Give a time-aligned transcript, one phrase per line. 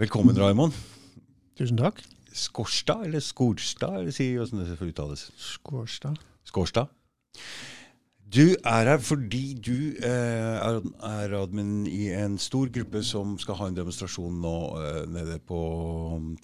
[0.00, 0.72] Velkommen, Raymond.
[1.60, 1.98] Tusen takk.
[2.32, 5.26] Skorstad, eller Skorstad, eller si åssen det får uttales.
[5.36, 6.16] Skårstad.
[6.48, 6.88] Skårstad.
[8.24, 13.58] Du er her fordi du eh, er, er admin i en stor gruppe som skal
[13.58, 15.60] ha en demonstrasjon nå eh, nede på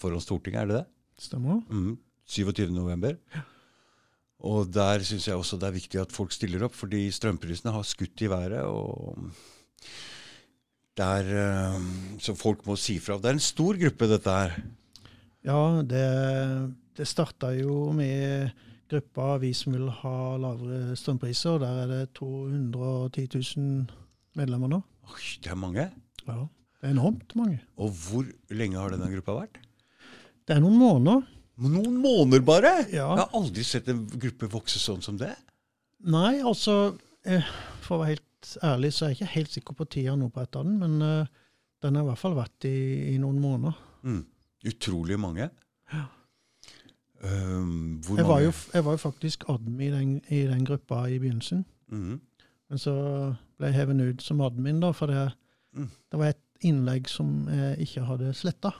[0.03, 0.85] foran Stortinget, er det det?
[1.31, 1.63] Stemmer.
[1.73, 1.95] Mm,
[2.29, 2.67] 27.
[2.77, 3.17] november.
[4.45, 7.89] Og der syns jeg også det er viktig at folk stiller opp, fordi strømprisene har
[7.89, 8.69] skutt i været.
[8.69, 9.33] og
[10.97, 11.81] der, eh,
[12.21, 13.19] Så folk må si fra.
[13.19, 14.57] Det er en stor gruppe, dette her.
[15.47, 16.07] Ja, det,
[16.97, 18.51] det starta jo med
[18.91, 21.61] gruppa Vi som vil ha lavere strømpriser.
[21.63, 23.87] Der er det 210 000
[24.39, 24.83] medlemmer nå.
[25.13, 25.89] Oi, det er mange.
[26.27, 26.41] Ja,
[26.81, 27.61] Det er enormt mange.
[27.79, 29.59] Og hvor lenge har denne gruppa vært?
[30.47, 31.25] Det er noen måneder.
[31.57, 32.73] Noen måneder bare?
[32.93, 33.09] Ja.
[33.17, 35.33] Jeg har aldri sett en gruppe vokse sånn som det.
[36.05, 37.47] Nei, altså eh,
[37.83, 38.26] For å være helt
[38.63, 41.27] ærlig, så er jeg ikke helt sikker på tida nå på etter den, men uh,
[41.83, 42.77] den har i hvert fall vært i,
[43.15, 43.77] i noen måneder.
[44.07, 44.23] Mm.
[44.71, 45.51] Utrolig mange.
[47.23, 48.45] Um, hvor Jeg var, mange?
[48.45, 51.65] jo, jeg var jo faktisk admin i den, i den gruppa i begynnelsen.
[51.89, 52.21] Mm.
[52.71, 52.95] Men så
[53.57, 55.29] ble jeg hevet ut som admin, da, for det,
[55.77, 55.91] Mm.
[56.13, 58.71] det var et innlegg som jeg ikke hadde sletta.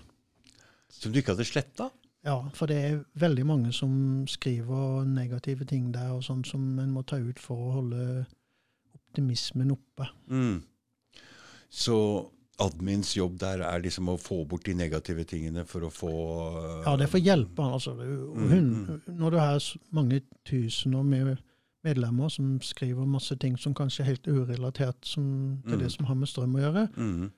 [0.89, 1.91] Som du ikke hadde sletta?
[2.25, 6.95] Ja, for det er veldig mange som skriver negative ting der, og sånn som en
[6.95, 8.25] må ta ut for å holde
[9.17, 10.09] optimismen oppe.
[10.31, 10.63] Mm.
[11.71, 11.97] Så
[12.59, 16.13] admins jobb der er liksom å få bort de negative tingene for å få
[16.87, 17.73] Ja, det er for å hjelpe han.
[17.77, 19.61] Altså, Det er Mm, når du har
[19.93, 21.39] mange tusener med
[21.85, 25.83] medlemmer som skriver masse ting som kanskje er helt urelatert som, til Mm.
[25.83, 27.31] det som har med strøm å gjøre, mm.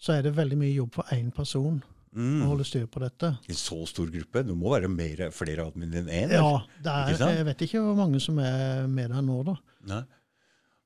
[0.00, 2.42] så er det veldig mye jobb for én person Mm.
[2.42, 3.38] å holde styr på dette.
[3.48, 4.42] En så stor gruppe?
[4.44, 6.30] Det må være mer, flere admin enn én?
[6.30, 9.54] Ja, det er, jeg vet ikke hvor mange som er med der nå, da.
[9.86, 10.02] Nei.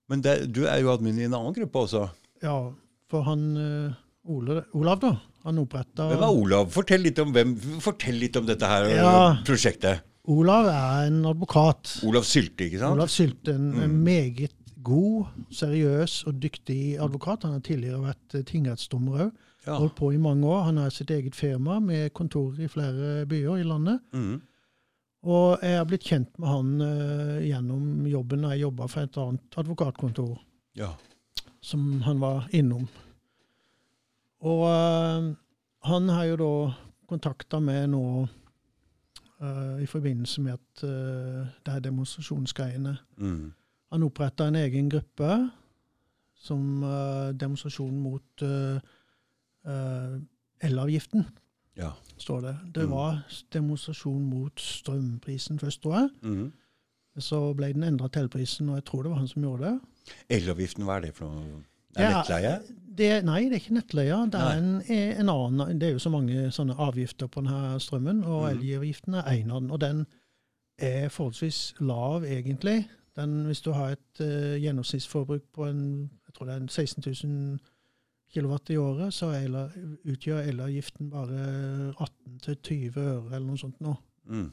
[0.08, 2.08] Men det, du er jo admin i en annen gruppe også.
[2.44, 2.58] Ja,
[3.10, 3.94] for han eh,
[4.28, 6.70] Ole, Olav, da, han oppretta Hvem er Olav?
[6.72, 9.14] Fortell litt om, hvem, fortell litt om dette her Ja.
[9.44, 10.00] prosjektet.
[10.32, 11.98] Olav er en advokat.
[12.08, 12.96] Olav Sylte, ikke sant?
[12.96, 13.98] Olav Sylte, en, Mm.
[14.04, 14.54] meget
[14.84, 17.42] god, seriøs og dyktig advokat.
[17.44, 19.30] Han har tidligere vært eh, tingrettsdommer òg.
[19.66, 19.76] Ja.
[19.78, 20.62] Holdt på i mange år.
[20.66, 24.00] Han har sitt eget firma med kontorer i flere byer i landet.
[24.12, 24.40] Mm.
[25.24, 29.18] Og jeg har blitt kjent med han uh, gjennom jobben da jeg jobba for et
[29.22, 30.36] annet advokatkontor.
[30.76, 30.92] ja.
[31.64, 32.84] som han var innom.
[34.44, 35.32] Og uh,
[35.88, 36.54] han har jo da
[37.08, 40.84] kontakta meg nå uh, i forbindelse med at
[41.64, 42.96] det er demonstrasjonsgreiene.
[43.16, 43.52] Mm.
[43.94, 45.30] Han oppretta en egen gruppe
[46.44, 46.82] som
[47.38, 48.42] demonstrasjon mot
[50.64, 51.24] elavgiften,
[51.76, 51.90] ja.
[52.18, 52.56] står det.
[52.74, 52.90] Det Mm.
[52.90, 56.08] var demonstrasjon mot strømprisen først, tror jeg.
[56.22, 56.52] Mm.
[57.18, 59.80] Så ble den endra til elprisen, og jeg tror det var han som gjorde det.
[60.30, 61.62] Elavgiften, hva er det for noe?
[61.96, 62.60] Er Ja, nettleie?
[62.98, 64.16] Det, nei, det er ikke nettleie.
[64.30, 64.82] Det er en,
[65.20, 68.60] en annen, det er jo så mange sånne avgifter på denne strømmen, og mm.
[68.60, 69.70] elavgiften er en av den.
[69.70, 70.06] Og den
[70.78, 72.88] er forholdsvis lav, egentlig.
[73.16, 77.04] Den, hvis du har et uh, gjennomsnittsforbruk på en, jeg tror det er en 16
[77.28, 77.58] 000
[78.34, 79.46] kilowatt i året, så er
[80.10, 81.46] utgjør elavgiften bare
[81.94, 83.96] 18-20 øre eller noe sånt nå.
[84.28, 84.50] Mm.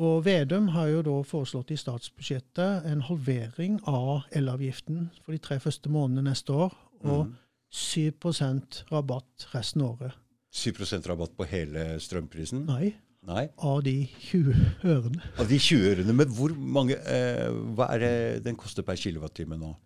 [0.00, 5.58] Og Vedum har jo da foreslått i statsbudsjettet en halvering av elavgiften for de tre
[5.60, 6.72] første månedene neste år,
[7.04, 7.36] og Mm.
[7.70, 8.10] 7
[8.90, 10.12] rabatt resten av året.
[10.52, 12.64] 7% rabatt på hele strømprisen?
[12.66, 13.48] Nei, Nei.
[13.58, 15.20] av de 20 ørene.
[15.38, 17.46] Av de 20 ørene, men hvor mange eh,
[17.76, 19.76] Hva er det den koster per kilowattime nå?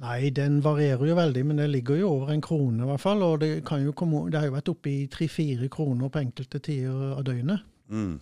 [0.00, 3.22] Nei, den varierer jo veldig, men det ligger jo over en krone i hvert fall.
[3.26, 6.60] Og det, kan jo komme, det har jo vært oppe i 3-4 kroner på enkelte
[6.64, 7.60] tider av døgnet.
[7.92, 8.18] Mm.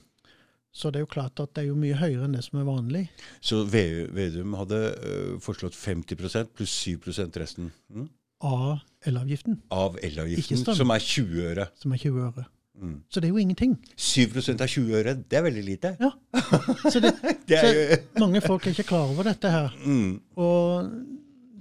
[0.78, 2.66] Så det er jo klart at det er jo mye høyere enn det som er
[2.68, 3.04] vanlig.
[3.40, 8.08] Så Ve- Vedum hadde øh, foreslått 50% pluss 7% resten mm?
[8.46, 8.78] Av
[9.08, 11.64] elavgiften, av elavgiften, som er 20 øre.
[11.80, 12.44] som er 20 øre.
[12.78, 12.92] Mm.
[13.10, 13.72] Så det er jo ingenting.
[13.98, 15.94] 7% av 20 øre, det er veldig lite.
[15.98, 16.12] Ja.
[16.92, 17.10] Så det,
[17.48, 19.74] Det jo mange folk er ikke klar over dette her.
[19.82, 20.92] mm, Og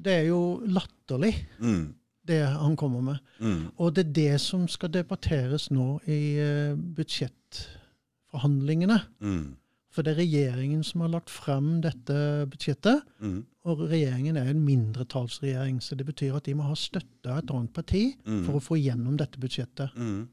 [0.03, 1.93] det er jo latterlig, mm,
[2.27, 3.15] det han kommer med.
[3.39, 8.99] mm, Og det er det som skal debatteres nå i eh, budsjettforhandlingene.
[9.21, 9.55] mm,
[9.91, 13.01] For det er regjeringen som har lagt frem dette budsjettet.
[13.19, 17.37] mm, Og regjeringen er en mindretallsregjering, så det betyr at de må ha støtte av
[17.39, 18.43] et annet parti Mm.
[18.45, 19.89] for å få gjennom dette budsjettet.
[19.95, 20.27] mm.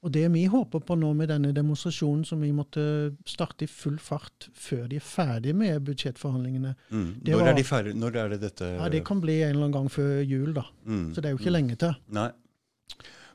[0.00, 2.82] Og det vi håper på nå med denne demonstrasjonen, som vi måtte
[3.28, 7.08] starte i full fart før de er ferdige med budsjettforhandlingene mm.
[7.26, 7.98] Når var- er de ferdige?
[8.00, 10.64] Når er det dette Ja, Det kan bli en eller annen gang før jul, da.
[10.86, 11.58] mm, Så det er jo ikke mm.
[11.58, 11.92] lenge til.
[12.16, 12.30] Nei.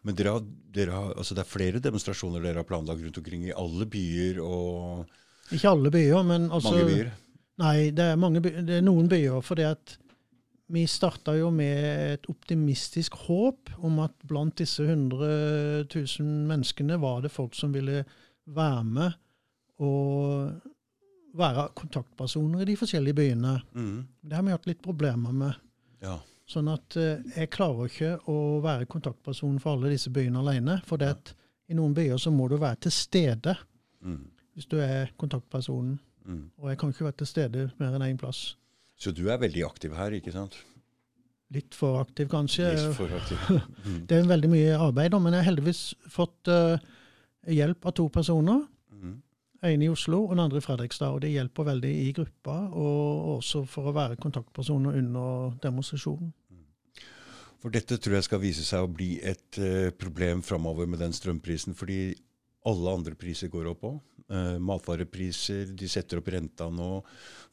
[0.05, 0.41] Men dere har,
[0.73, 4.41] dere har, altså det er flere demonstrasjoner dere har planlagt rundt omkring i alle byer
[4.41, 5.05] og
[5.53, 7.13] Ikke alle byer, men altså mange byer.
[7.61, 9.37] Nei, det er, mange by, det er noen byer.
[9.45, 9.97] For det at
[10.67, 17.21] vi starta jo med et optimistisk håp om at blant disse 100 000 menneskene var
[17.21, 18.03] det folk som ville
[18.45, 19.11] være med
[19.85, 20.61] og
[21.35, 23.57] være kontaktpersoner i de forskjellige byene.
[23.75, 24.07] Mm.
[24.23, 25.57] Det har vi hatt litt problemer med.
[26.01, 26.15] Ja.
[26.47, 30.79] Sånn at eh, jeg klarer ikke å være kontaktperson for alle disse byene alene.
[30.87, 31.33] For det at
[31.67, 33.55] i noen byer så må du være til stede
[34.05, 34.27] Mm.
[34.53, 35.95] hvis du er kontaktpersonen.
[36.25, 36.51] Mm.
[36.61, 38.55] Og jeg kan ikke være til stede mer enn én plass.
[38.95, 40.55] Så du er veldig aktiv her, ikke sant?
[41.53, 42.71] Litt for aktiv, kanskje.
[42.73, 43.41] Litt for aktiv.
[43.85, 43.99] Mm.
[44.09, 46.79] Det er veldig mye arbeid, da, men jeg har heldigvis fått uh,
[47.51, 48.63] hjelp av to personer.
[48.95, 49.19] Mm.
[49.65, 51.13] En i Oslo og den andre i Fredrikstad.
[51.13, 56.33] og Det hjelper veldig i gruppa, og også for å være kontaktpersoner under demonstrasjonen.
[57.61, 61.13] For dette tror jeg skal vise seg å bli et uh, problem framover med den
[61.15, 61.77] strømprisen.
[61.77, 62.13] Fordi
[62.65, 63.97] alle andre priser går opp òg.
[64.25, 66.89] Uh, matvarepriser, de setter opp renta nå.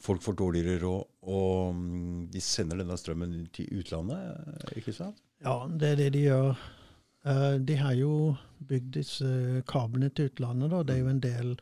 [0.00, 1.10] Folk får dårligere råd.
[1.28, 5.20] Og mm, de sender denne strømmen til utlandet, ikke sant?
[5.44, 6.64] Ja, det er det de gjør.
[7.28, 8.14] Uh, de har jo
[8.68, 10.72] bygd disse kablene til utlandet.
[10.72, 10.82] da.
[10.88, 11.56] Det er jo en del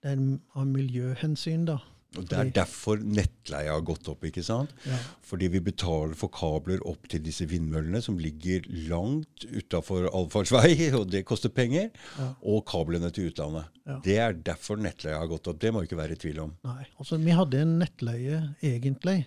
[0.00, 0.20] det er
[0.56, 1.76] av miljøhensyn, da.
[2.18, 4.24] Og Det er derfor nettleia har gått opp.
[4.26, 4.72] ikke sant?
[4.86, 4.98] Ja.
[5.22, 11.06] Fordi vi betaler for kabler opp til disse vindmøllene som ligger langt utafor allfartsvei, og
[11.12, 11.90] det koster penger.
[12.18, 12.32] Ja.
[12.42, 13.70] Og kablene til utlandet.
[13.86, 14.00] Ja.
[14.04, 15.60] Det er derfor nettleia har gått opp.
[15.62, 16.56] Det må ikke være i tvil om.
[16.66, 16.88] Nei.
[16.98, 19.20] Altså, vi hadde en nettleie, egentlig,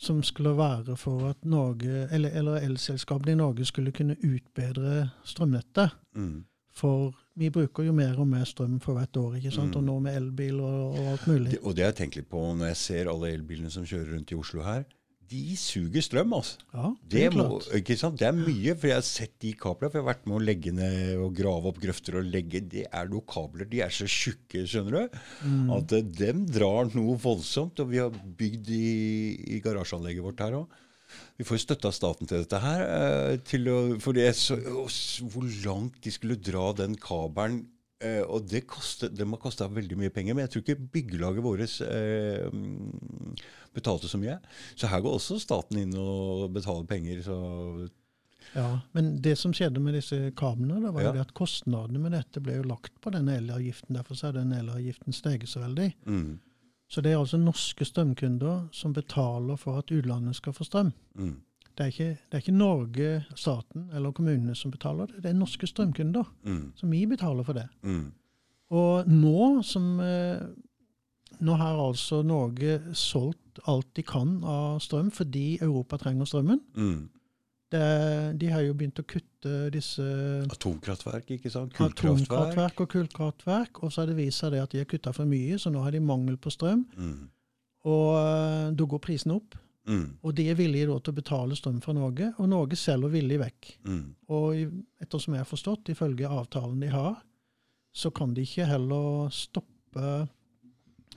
[0.00, 5.96] som skulle være for at Norge, eller, eller elselskapene i Norge skulle kunne utbedre strømnettet.
[6.16, 6.44] Mm.
[6.80, 7.10] For
[7.40, 9.76] vi bruker jo mer og mer strøm for hvert år, ikke sant?
[9.76, 11.50] og nå med elbil og, og alt mulig.
[11.56, 14.14] Det, og det har jeg tenkt litt på når jeg ser alle elbilene som kjører
[14.16, 14.86] rundt i Oslo her.
[15.30, 16.56] De suger strøm, altså.
[16.74, 17.66] Ja, det Det, er må, klart.
[17.78, 18.16] ikke sant?
[18.18, 19.92] det er mye, for jeg har sett de kablene.
[19.92, 22.82] For jeg har vært med å legge ned og grave opp grøfter og legge Det
[22.90, 25.70] er noen kabler, de er så tjukke, skjønner du, Mm.
[25.76, 27.78] at eh, dem drar noe voldsomt.
[27.84, 28.10] Og vi har
[28.40, 30.80] bygd i, i garasjeanlegget vårt her òg.
[31.40, 32.82] Vi får støtte av staten til dette her.
[32.84, 37.62] eh, Til å, for det så, hvor langt de skulle dra den kabelen
[38.00, 40.86] Uh, og det, kostet, det må ha kosta veldig mye penger, men jeg tror ikke
[40.94, 43.34] byggelaget vårt eh, mm,
[43.76, 44.38] betalte så mye.
[44.72, 47.20] Så her går også staten inn og betaler penger.
[47.26, 47.36] Så
[48.54, 51.12] Ja, Men det som skjedde med disse kablene, da, var Ja.
[51.12, 53.92] jo at kostnadene med dette ble jo lagt på den elavgiften.
[54.00, 55.92] Derfor så er den elavgiften steget så veldig.
[56.06, 56.40] mm,
[56.90, 60.92] Så det er altså norske strømkunder som betaler for at utlandet skal få strøm.
[61.14, 61.36] mm,
[61.78, 65.38] Det er ikke, det er ikke Norge, staten eller kommunene som betaler det, det er
[65.38, 66.24] norske strømkunder.
[66.44, 67.68] mm, Så vi betaler for det.
[67.82, 68.12] mm,
[68.70, 70.40] Og nå som eh,
[71.40, 76.60] Nå har altså Norge solgt alt de kan av strøm fordi Europa trenger strømmen.
[76.74, 77.08] mm.
[77.70, 77.80] Det,
[78.40, 80.02] de har jo begynt å kutte disse
[80.50, 81.72] Atomkraftverk, ikke sant?
[81.76, 82.26] Kullkraftverk.
[82.26, 83.82] atomkraftverk og kullkraftverk.
[83.84, 85.82] Og så har det vist seg det at de har kutta for mye, så nå
[85.84, 86.82] har de mangel på strøm.
[86.98, 87.28] Mm,
[87.86, 89.54] Og eh, da går prisen opp.
[89.86, 93.14] mm, Og de er villige da til å betale strøm fra Norge, og Norge selger
[93.14, 93.70] villig vekk.
[93.86, 97.22] mm, Og ettersom jeg har forstått, ifølge avtalen de har,
[97.94, 100.28] så kan de ikke heller stoppe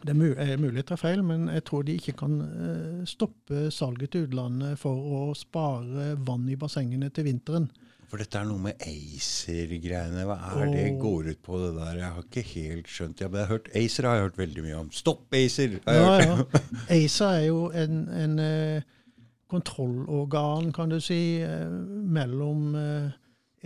[0.04, 3.70] Det er er mulig jeg tar feil, men jeg tror de ikke kan eh, stoppe
[3.72, 7.70] salget til utlandet for å spare vann i bassengene til vinteren.
[8.12, 10.26] For dette er noe med ACER-greiene.
[10.30, 11.96] Hva er det går ut på, det der?
[11.98, 13.30] Jeg har ikke helt skjønt det.
[13.32, 14.92] Men jeg har hørt, ACER har jeg hørt veldig mye om.
[14.94, 15.80] Stopp ACER!
[15.88, 16.36] Ja, ja.
[16.94, 18.86] ACER er jo en, en eh,
[19.50, 21.74] kontrollorgan, kan du si, eh,
[22.20, 23.18] mellom eh,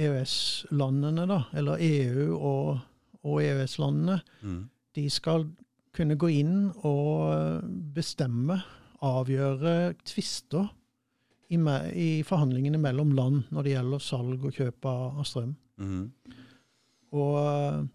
[0.06, 2.72] EØS-landene, da, eller EU og,
[3.28, 4.22] og EØS-landene.
[4.48, 4.62] Mm,
[4.96, 5.44] De skal
[5.98, 8.60] kunne gå inn og eh, bestemme,
[9.06, 10.72] avgjøre tvister
[11.54, 11.58] i,
[11.94, 15.54] i forhandlingene mellom land når det gjelder salg og kjøp av, strøm.
[15.78, 16.08] mm,
[17.18, 17.86] Og eh,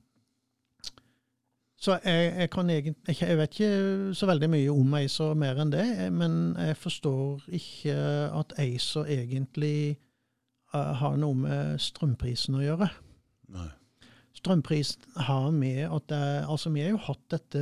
[1.83, 5.59] så jeg, jeg kan egentlig jeg, jeg vet ikke så veldig mye om ACER mer
[5.59, 7.97] enn det, men jeg forstår ikke
[8.39, 9.97] at ACER egentlig
[10.71, 12.87] uh, har noe med strømprisen å gjøre.
[13.51, 13.67] nei.
[14.33, 17.61] Strømprisen har med at det, altså Vi har jo hatt dette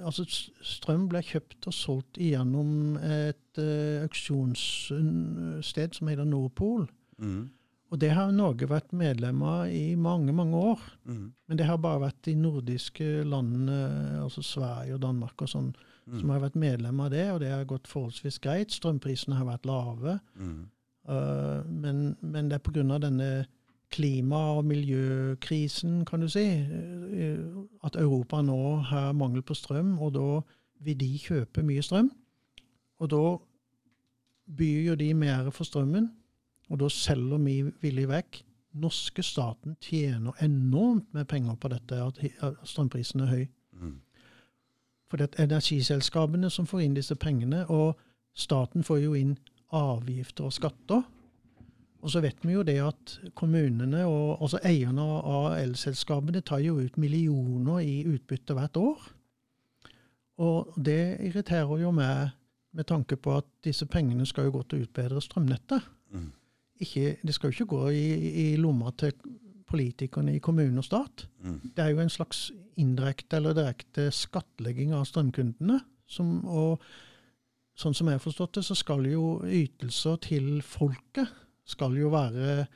[0.00, 0.24] altså
[0.64, 6.86] Strøm ble kjøpt og solgt gjennom et uh, auksjonssted som heter Nordpol.
[7.18, 7.50] Mm,
[7.90, 10.80] Og det har Norge vært medlem av i mange, mange år.
[11.04, 13.78] mm, Men det har bare vært de nordiske landene,
[14.22, 15.70] altså Sverige og Danmark og sånn,
[16.06, 18.72] mm, som har vært medlem av det, og det har gått forholdsvis greit.
[18.72, 20.18] Strømprisene har vært lave.
[20.36, 20.66] mm,
[21.08, 22.82] Uh, men, men det er pga.
[23.00, 23.46] denne
[23.90, 30.14] klima- og miljøkrisen, kan du si, uh, at Europa nå har mangel på strøm, og
[30.14, 30.40] da
[30.84, 32.10] vil de kjøpe mye strøm.
[32.98, 33.22] Og da
[34.56, 36.12] byr jo de mer for strømmen,
[36.68, 38.42] og da selger vi villig vekk.
[38.78, 42.20] Norske staten tjener enormt med penger på dette, at
[42.64, 43.46] strømprisen er høy.
[43.72, 44.00] mm,
[45.10, 47.98] For det er energiselskapene som får inn disse pengene, og
[48.34, 49.38] staten får jo inn
[49.72, 51.02] avgifter og skatter.
[51.98, 56.76] Og så vet vi jo det at kommunene og også eierne av elselskapene tar jo
[56.78, 59.08] ut millioner i utbytte hvert år.
[60.38, 62.36] Og det irriterer jo meg
[62.78, 65.88] med tanke på at disse pengene skal jo gå til å utbedre strømnettet.
[66.14, 66.30] Mm.
[66.84, 68.06] Ikke, det skal jo ikke gå i,
[68.44, 69.16] i lomma til
[69.68, 71.26] politikerne i kommune og stat.
[71.42, 71.58] Mm.
[71.74, 75.80] Det er jo en slags indirekte eller direkte skattlegging av strømkundene.
[76.08, 76.84] Som, og
[77.76, 81.34] sånn som jeg har forstått det, så skal jo ytelser til folket
[81.68, 82.66] skal jo være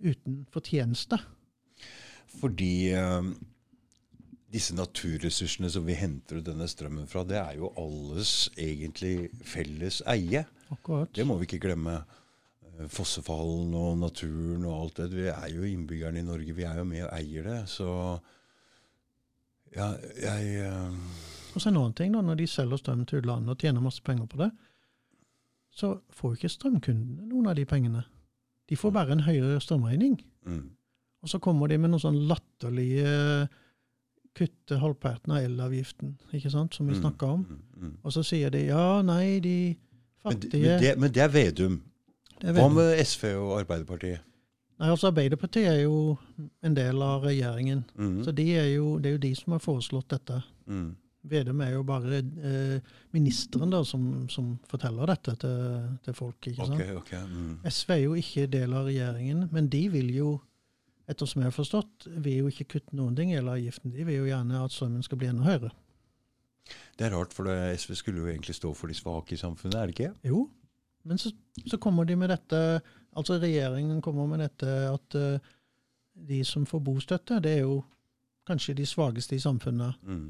[0.00, 1.18] uten fortjeneste.
[2.40, 3.30] Fordi eh,
[4.50, 10.00] disse naturressursene som vi henter ut denne strømmen fra, det er jo alles egentlig felles
[10.10, 10.44] eie.
[10.70, 11.12] Akkurat.
[11.14, 12.00] Det må vi ikke glemme.
[12.66, 15.10] Eh, Fossefallen og naturen og alt det.
[15.14, 16.56] Vi er jo innbyggerne i Norge.
[16.56, 17.60] Vi er jo med og eier det.
[17.70, 17.90] Så
[19.76, 21.20] ja, jeg eh,
[21.54, 24.02] Og så en annen ting, da, når de selger strøm til utlandet og tjener masse
[24.06, 24.50] penger på det,
[25.70, 28.02] så får ikke strømkundene noen av de pengene.
[28.70, 30.20] De får bare en høyere strømregning.
[30.46, 30.62] mm,
[31.22, 33.48] Og så kommer de med noen sånn latterlige
[34.38, 37.40] kutte halvparten av elavgiften, ikke sant, som vi mm, snakka om.
[37.44, 37.94] mm, mm.
[38.06, 39.54] Og så sier de ja, nei, de
[40.22, 41.80] fattige men, det, men det er Vedum.
[42.40, 44.22] det er Hva med SV og Arbeiderpartiet?
[44.80, 46.16] Nei, altså Arbeiderpartiet er jo
[46.64, 47.82] en del av regjeringen.
[47.98, 50.42] Mm, Så de er jo, det er jo de som har foreslått dette.
[50.66, 50.90] mm,
[51.22, 56.38] Vedum er jo bare eh, ministeren da, som, som forteller dette til, til folk.
[56.40, 56.78] ikke sant?
[56.78, 57.26] Okay, okay.
[57.28, 57.58] Mm.
[57.68, 60.30] SV er jo ikke del av regjeringen, men de vil jo,
[61.10, 63.92] ettersom jeg har forstått, vil jo ikke kutte noen ting i elavgiften.
[63.92, 65.74] De vil jo gjerne at strømmen skal bli enda høyere.
[66.96, 69.76] Det er rart, for det, SV skulle jo egentlig stå for de svake i samfunnet,
[69.76, 70.12] er det ikke?
[70.30, 70.46] Jo,
[71.04, 71.32] men så,
[71.66, 72.80] så kommer de med dette
[73.16, 75.48] Altså regjeringen kommer med dette at uh,
[76.14, 77.80] de som får bostøtte, det er jo
[78.46, 79.96] kanskje de svakeste i samfunnet.
[80.06, 80.28] Mm.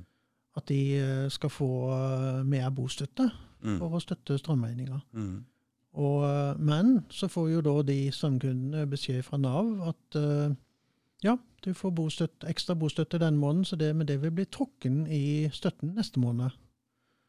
[0.56, 3.30] At de eh, skal få eh, mer bostøtte
[3.60, 3.74] Mm.
[3.78, 5.02] for å støtte strømregninga.
[5.12, 5.44] Mm.
[6.00, 10.16] Eh, men så får jo da de strømkundene beskjed fra Nav at
[11.22, 15.02] ja, du får bostøtte, ekstra bostøtte den måneden, så det, med det vil bli trukken
[15.12, 16.50] i støtten neste måned.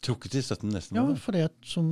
[0.01, 1.17] Trukket i støtten neste måned?
[1.17, 1.89] Ja, for det at som,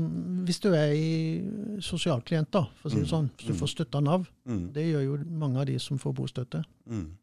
[0.47, 1.43] Hvis du er i
[1.83, 3.59] sosialklient, da, for å si det Mm, sånn, hvis du mm.
[3.59, 4.71] får støtte av Nav, Mm.
[4.73, 7.17] det gjør jo mange av de som får bostøtte, Mm.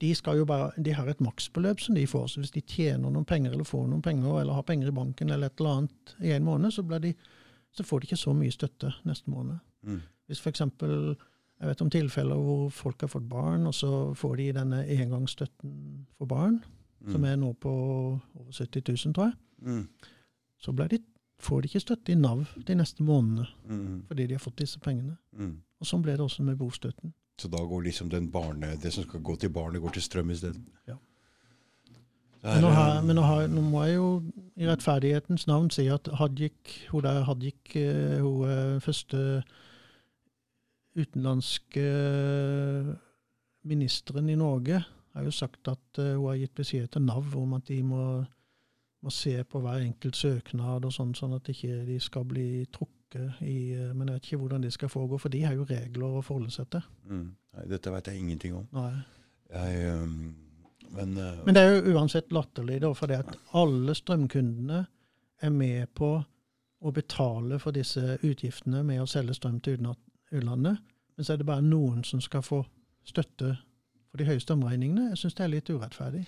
[0.00, 2.26] De, skal jo bare, de har et maksbeløp som de får.
[2.30, 5.30] Så hvis de tjener noen penger eller får noen penger, eller har penger i banken
[5.30, 7.14] eller et eller annet i en måned, så, blir de,
[7.74, 9.58] så får de ikke så mye støtte neste måned.
[9.82, 10.00] Mm.
[10.28, 10.60] Hvis f.eks.
[10.60, 16.06] jeg vet om tilfeller hvor folk har fått barn, og så får de denne engangsstøtten
[16.18, 16.60] for barn,
[17.10, 17.24] som Mm.
[17.32, 17.70] er nå på
[18.34, 19.88] over 70 000, tror jeg, Mm.
[20.60, 20.98] så de,
[21.40, 24.02] får de ikke støtte i Nav de neste månedene Mm.
[24.06, 25.16] fordi de har fått disse pengene.
[25.32, 25.56] Mm.
[25.80, 27.12] Og sånn ble det også med bostøtten.
[27.38, 30.30] Så da går liksom den barne, det som skal gå til barnet, går til strøm
[30.30, 30.66] isteden?
[30.88, 30.96] Ja.
[32.42, 34.08] Men, nå, har, eh, men nå, har, nå må jeg jo
[34.58, 39.42] i rettferdighetens navn si at Hadik, hun der Hadik, eh, hun eh, første
[40.98, 41.84] utenlandske
[43.68, 44.82] ministeren i Norge,
[45.14, 48.04] har jo sagt at hun har gitt beskjed til Nav om at de må,
[49.02, 52.97] må se på hver enkelt søknad og sånn, sånn at ikke de skal bli trukket
[53.16, 56.18] i eh, Men jeg vet ikke hvordan det skal foregå, for de har jo regler
[56.18, 56.84] å forholde seg til.
[57.08, 57.28] mm.
[57.58, 58.66] Nei, dette vet jeg ingenting om.
[59.50, 60.34] Jeg, um,
[60.94, 64.82] men, uh, Men det er jo uansett latterlig, da, fordi at alle strømkundene
[65.40, 66.10] er med på
[66.78, 70.78] å betale for disse utgiftene med å selge strøm til utlandet.
[71.16, 72.60] Men så er det bare noen som skal få
[73.08, 73.56] støtte
[74.08, 75.08] for de høye strømregningene.
[75.12, 76.24] Jeg syns det er litt urettferdig.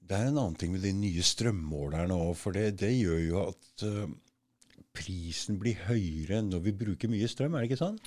[0.00, 3.42] det er en annen ting med de nye strømmålerne òg, for det, det gjør jo
[3.46, 4.10] at eh,
[4.96, 7.98] prisen blir høyere når vi bruker mye strøm, er det ikke sånn?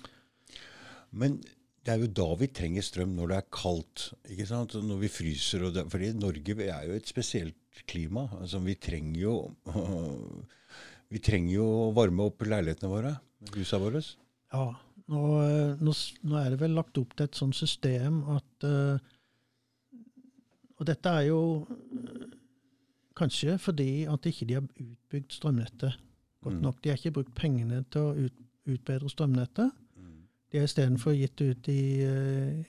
[1.13, 1.38] Men
[1.84, 4.06] det er jo da vi trenger strøm, når det er kaldt.
[4.32, 4.75] ikke sant?
[4.80, 5.66] Når vi fryser.
[5.68, 8.30] Og det, fordi Norge er jo et spesielt klima.
[8.40, 9.36] altså Vi trenger jo
[11.13, 13.12] vi trenger jo å varme opp leilighetene våre,
[13.54, 14.02] husa våre.
[14.54, 14.70] Ja,
[15.12, 15.25] nå,
[15.84, 19.12] nå, nå er det vel lagt opp til et sånt system at eh,
[20.80, 22.24] Og dette er jo eh,
[23.18, 26.00] kanskje fordi at ikke de har utbygd strømnettet
[26.43, 26.62] godt Mm.
[26.62, 26.81] nok.
[26.83, 28.33] De har ikke brukt pengene til å ut,
[28.67, 29.71] utbedre strømnettet.
[29.97, 30.27] Mm.
[30.51, 32.63] De har istedenfor gitt ut i, eh,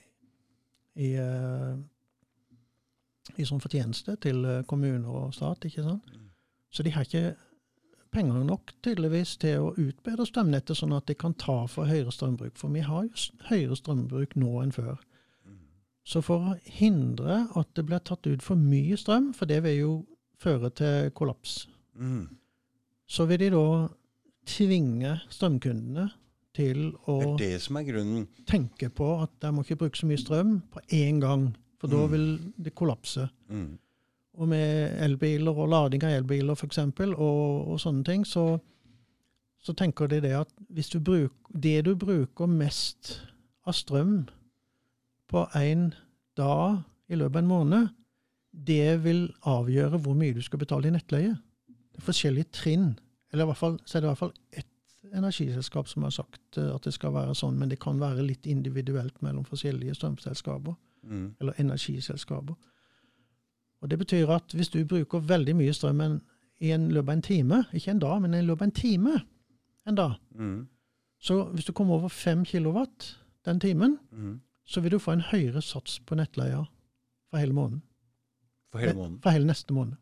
[0.97, 1.77] i, eh,
[3.39, 5.65] i sånn fortjeneste til eh, kommuner og stat.
[5.65, 6.05] ikke sant?
[6.15, 6.31] Mm.
[6.71, 7.37] Så de har ikke
[8.13, 12.57] penger nok tydeligvis til å utbedre strømnettet, sånn at de kan ta for høyere strømbruk.
[12.57, 13.11] For vi har jo
[13.49, 14.99] høyere strømbruk nå enn før.
[16.07, 19.79] Så for å hindre at det blir tatt ut for mye strøm, for det vil
[19.79, 20.07] jo
[20.39, 21.67] føre til kollaps,
[21.97, 22.29] Mm.
[23.15, 23.65] Så vil de da
[24.51, 26.09] tvinge strømkundene
[26.55, 27.61] til å Det det
[28.47, 31.49] tenke på at de må ikke bruke så mye strøm på én gang,
[31.81, 32.11] for da Mm.
[32.11, 32.27] vil
[32.65, 33.29] det kollapse.
[33.51, 33.79] Mm.
[34.35, 38.59] Og med elbiler og lading av elbiler f.eks., og, og sånne ting, så,
[39.63, 43.21] så tenker de det at hvis du bruker, det du bruker mest
[43.67, 44.27] av strøm
[45.31, 45.93] på én
[46.37, 47.89] dag i løpet av en måned,
[48.53, 51.35] det vil avgjøre hvor mye du skal betale i nettleie.
[51.67, 52.99] Det er forskjellige trinn.
[53.35, 54.71] Eller i hvert fall, så er det i hvert fall ett
[55.15, 58.47] energiselskap som har sagt eh, at det skal være sånn, men det kan være litt
[58.47, 61.35] individuelt mellom forskjellige strømselskaper Mm.
[61.41, 62.55] eller energiselskaper.
[63.83, 66.15] Og Det betyr at hvis du bruker veldig mye strøm en,
[66.61, 69.21] i en løpet av en time, ikke en dag, men i løpet av en time
[69.87, 70.67] en dag, Mm.
[71.21, 74.41] så hvis du kommer over 5 kilowatt den timen, Mm.
[74.65, 76.65] så vil du få en høyere sats på nettleia
[77.31, 77.83] for hele måneden.
[78.73, 79.21] For hele måneden.
[79.23, 79.97] For hele neste måned.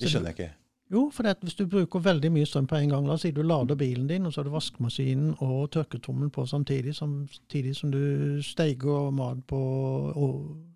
[0.00, 0.54] Det skjønner jeg ikke.
[0.92, 3.42] Jo, for hvis du bruker veldig mye strøm på en gang, la oss si du
[3.42, 8.42] lader bilen din, og så har du vaskemaskinen og tørketrommelen på samtidig, samtidig som du
[8.44, 9.60] steiger mat på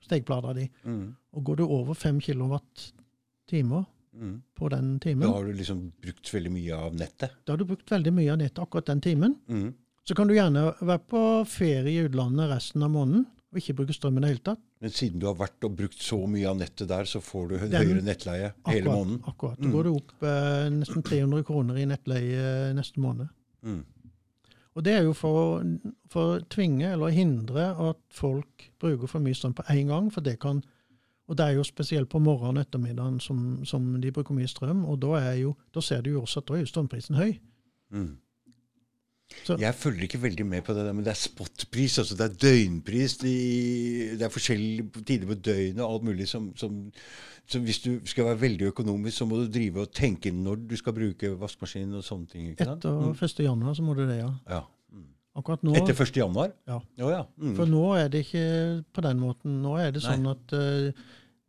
[0.06, 0.68] stekeplata di.
[0.84, 1.14] Mm.
[1.36, 3.84] Og går du over 5 kilowatt-timer
[4.18, 4.42] Mm.
[4.56, 7.30] på den timen, Da har du liksom brukt veldig mye av nettet.
[7.46, 9.36] da har du brukt veldig mye av nettet akkurat den timen.
[9.48, 9.74] Mm.
[10.04, 13.94] Så kan du gjerne være på ferie i utlandet resten av måneden og ikke bruke
[13.96, 14.60] strøm i det hele tatt.
[14.80, 17.54] Men siden du har vært og brukt så mye av nettet der, så får du
[17.58, 19.22] en Den- høyere nettleie hele måneden.
[19.26, 19.58] akkurat.
[19.58, 19.64] Mm.
[19.64, 23.28] Da går du opp eh, nesten 300 kroner i nettleie neste måned.
[23.64, 23.84] Mm.
[24.76, 29.18] Og det er jo for, å- for å tvinge eller hindre at folk bruker for
[29.20, 30.10] mye strøm på én gang.
[30.12, 30.62] for det kan,
[31.28, 34.84] Og det er jo spesielt på morgenen og ettermiddagen som, som de bruker mye strøm.
[34.88, 37.38] Og da, er jo, da ser du jo også at da er strømprisen høy.
[37.92, 38.16] Mm.
[39.44, 41.98] Så- Jeg følger ikke veldig med på det, der, men det er spotpris.
[41.98, 43.16] altså Det er døgnpris.
[43.20, 43.32] De,
[44.18, 46.92] det er forskjellige tider på døgnet og alt mulig som, som,
[47.46, 50.76] som Hvis du skal være veldig økonomisk, så må du drive og tenke når du
[50.76, 52.48] skal bruke vaskemaskinen og sånne ting.
[52.50, 52.84] ikke sant?
[52.84, 53.14] Etter Mm.
[53.14, 53.44] 1.
[53.44, 54.30] januar så må du det, ja.
[54.48, 54.62] Ja.
[54.92, 55.04] Mm.
[55.36, 56.16] Akkurat nå, Etter 1.
[56.16, 56.52] januar?
[56.66, 56.80] Ja.
[57.04, 57.22] Oh, ja.
[57.38, 57.54] Mm.
[57.56, 59.62] For nå er det ikke på den måten.
[59.62, 60.16] Nå er det Nei.
[60.16, 60.92] sånn at uh,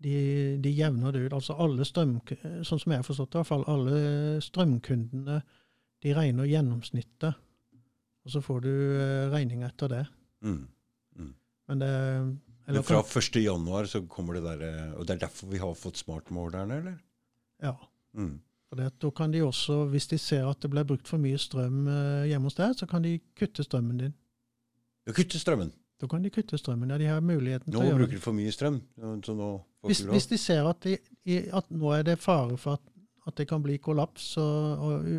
[0.01, 1.33] de, de jevner det ut.
[1.33, 2.19] Altså alle strøm,
[2.63, 5.41] sånn som jeg har forstått det, i hvert fall alle strømkundene,
[6.03, 7.35] de regner gjennomsnittet.
[8.29, 10.03] Og så får du uh, regninga etter det.
[10.45, 10.67] Mm.
[11.69, 11.89] Men det
[12.69, 13.35] eller Men fra 1.
[13.41, 16.99] januar så kommer det der Og det er derfor vi har fått smartmålerne, eller?
[17.61, 17.73] Ja.
[18.13, 18.35] Mm.
[18.69, 21.37] For det, da kan de også, hvis de ser at det blir brukt for mye
[21.41, 24.13] strøm eh, hjemme hos deg, så kan de kutte strømmen din.
[25.09, 25.73] Ja, Kutte strømmen.
[25.99, 26.93] Da kan de kutte strømmen.
[26.93, 27.97] Ja, de har muligheten Nå til å gjøre det.
[27.97, 28.77] Nå bruker de for mye strøm.
[29.25, 29.49] Så nå
[29.81, 32.93] får Hvis, hvis de ser at, de, at nå er det fare for at,
[33.25, 35.09] at det kan bli kollaps og, og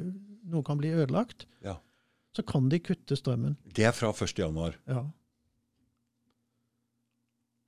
[0.55, 1.81] noe kan bli ødelagt, Ja.
[2.37, 3.57] Så kan de kutte strømmen.
[3.75, 4.39] Det er fra 1.
[4.39, 4.77] januar.
[4.89, 5.03] Ja.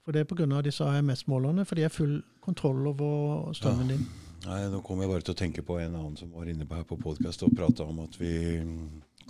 [0.03, 0.62] For det er pga.
[0.62, 4.07] disse AMS-målerne, for de har full kontroll over strømmen din.
[4.46, 6.75] Nei, Nå kom jeg bare til å tenke på en annen som var inne på
[6.75, 8.33] her på podkast og prata om at vi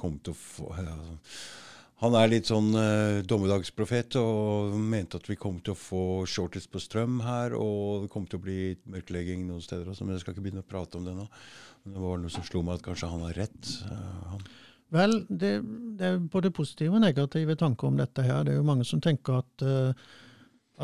[0.00, 0.94] kom til å få ja,
[2.00, 6.72] Han er litt sånn eh, dommedagsprofet og mente at vi kom til å få shortest
[6.72, 8.56] på strøm her, og det kom til å bli
[8.90, 11.28] mørklegging noen steder også, men jeg skal ikke begynne å prate om det nå.
[11.84, 13.70] Men det var noe som slo meg at kanskje han har rett.
[13.92, 14.42] eh, han.
[14.92, 15.50] Vel, det,
[15.98, 18.42] det er både positive og negative tanker om dette her.
[18.44, 19.94] Det er jo mange som tenker at, eh,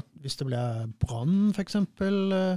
[0.00, 2.56] at hvis det blir brann, f.eks., uh,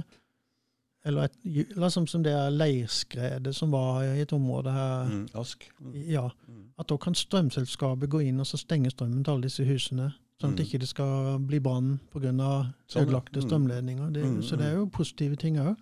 [1.04, 5.68] eller et, liksom som som det leirskredet som var i et område her, Mm, Ask.
[5.80, 5.92] Mm.
[6.08, 6.64] ja, Mm.
[6.78, 10.12] at da kan strømselskapet gå inn og så stenge strømmen til alle disse husene.
[10.40, 10.64] Sånn at Mm.
[10.66, 12.72] ikke det skal bli brann pga.
[12.88, 13.48] Sånn, ødelagte Mm.
[13.48, 14.12] strømledninger.
[14.12, 15.76] Det, Mm, så det er jo positive ting òg.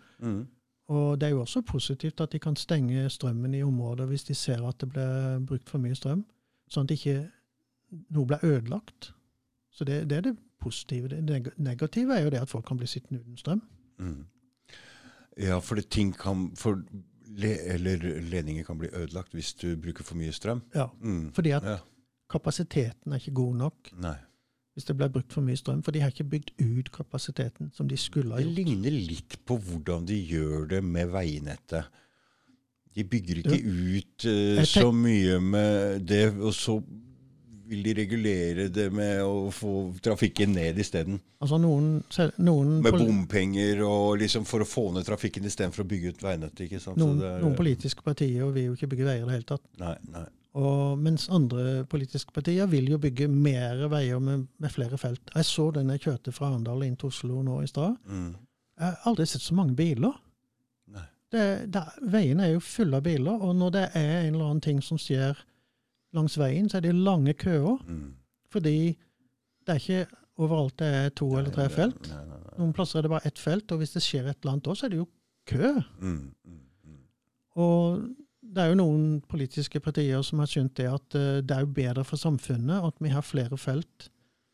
[0.90, 4.34] Og det er jo også positivt at de kan stenge strømmen i områder hvis de
[4.34, 6.24] ser at det blir brukt for mye strøm,
[6.70, 7.14] sånn at ikke
[8.10, 9.12] noe blir ødelagt.
[9.70, 11.08] Så det, det er det positive.
[11.08, 13.62] Det negative er jo det at folk kan bli sittende uten strøm.
[14.02, 14.24] Mm.
[15.38, 16.82] Ja, for det ting kan for
[17.30, 20.62] le, Eller ledninger kan bli ødelagt hvis du bruker for mye strøm.
[20.74, 21.32] Ja, Mm.
[21.32, 21.76] Fordi at Ja.
[22.30, 24.16] kapasiteten er ikke god nok Nei.
[24.80, 25.82] Hvis det blir brukt for mye strøm.
[25.84, 28.56] For de har ikke bygd ut kapasiteten som de skulle ha gjort.
[28.56, 32.00] Det ligner litt på hvordan de gjør det med veinettet.
[32.96, 36.80] De bygger ikke ut uh, så mye med det, og så
[37.70, 41.20] vil de regulere det med å få trafikken ned isteden.
[41.38, 42.00] Altså noen,
[42.42, 46.64] noen, Med bompenger og liksom for å få ned trafikken istedenfor å bygge ut veinettet.
[46.66, 46.98] ikke sant?
[46.98, 49.62] Noen, noen politiske partier vil jo ikke bygge veier i det hele tatt.
[49.78, 50.26] Nei, nei.
[50.58, 55.30] Og mens andre politiske partier vil jo bygge mer veier med, med flere felt.
[55.34, 57.94] Jeg så den jeg kjørte fra Arendal inn til Oslo nå i stad.
[58.10, 58.32] Mm.
[58.80, 60.16] Jeg har aldri sett så mange biler.
[60.90, 61.04] Nei.
[61.30, 64.64] Det, det, veien er jo full av biler, og når det er en eller annen
[64.64, 65.38] ting som skjer
[66.16, 67.78] langs veien, så er det lange køer.
[67.86, 68.16] Mm.
[68.50, 68.78] Fordi
[69.66, 72.10] det er ikke overalt det er to eller tre Nei, felt.
[72.10, 72.56] Nei, nei, nei.
[72.58, 74.74] Noen plasser er det bare ett felt, og hvis det skjer et eller annet da,
[74.74, 75.06] så er det jo
[75.50, 75.70] kø.
[76.00, 76.58] Mm, mm,
[76.90, 76.98] mm.
[77.62, 78.02] Og
[78.50, 81.74] det er jo noen politiske partier som har skjønt det at eh, det er jo
[81.76, 84.10] bedre for samfunnet at vi har flere felt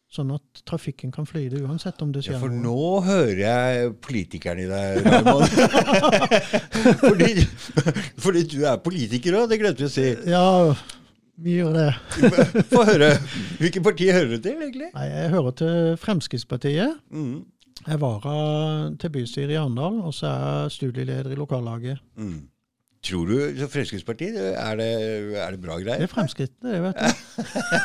[0.06, 4.60] Sånn at trafikken kan flyte uansett om det skjer Ja, for nå hører jeg politikeren
[4.62, 5.50] i deg, Raymond.
[7.02, 7.32] fordi,
[8.22, 10.06] fordi du er politiker òg, det glemte vi å si.
[10.30, 10.46] Ja,
[11.42, 11.88] vi gjør det.
[12.72, 13.10] Få høre.
[13.58, 14.92] Hvilket parti hører du til, egentlig?
[14.94, 17.02] Nei, jeg hører til Fremskrittspartiet.
[17.10, 17.42] Mm.
[17.82, 18.36] Jeg er vara
[19.02, 21.98] til bystyret i Arendal, og så er jeg studieleder i lokallaget.
[22.14, 22.44] Mm.
[23.06, 24.86] Tror du så Fremskrittspartiet, er det,
[25.38, 27.06] er det bra Det er Fremskritt, det, vet du.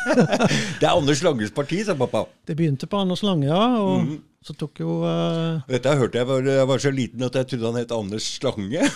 [0.82, 2.24] Det er Anders Langes parti, sa pappa.
[2.48, 3.62] Det begynte på Anders Lange, ja.
[3.84, 4.16] Og Mm.
[4.42, 5.62] så tok jo uh...
[5.70, 8.82] Dette hørte jeg var, jeg var så liten at jeg trodde han het Anders Slange.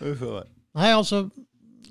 [0.00, 1.24] Nei, altså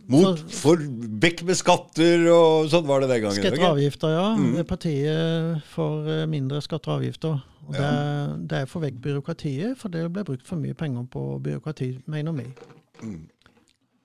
[0.09, 0.81] Mot, for
[1.21, 3.37] vekk med skatter og sånn var det den gangen.
[3.37, 4.27] Skatter og avgifter, ja.
[4.39, 4.55] Mm.
[4.57, 7.43] Er partiet for eh, mindre skatter og avgifter.
[7.67, 11.05] Og det, er- det er for vekk byråkratiet, for det ble brukt for mye penger
[11.13, 12.47] på byråkrati, mener vi.
[13.03, 13.19] Mm.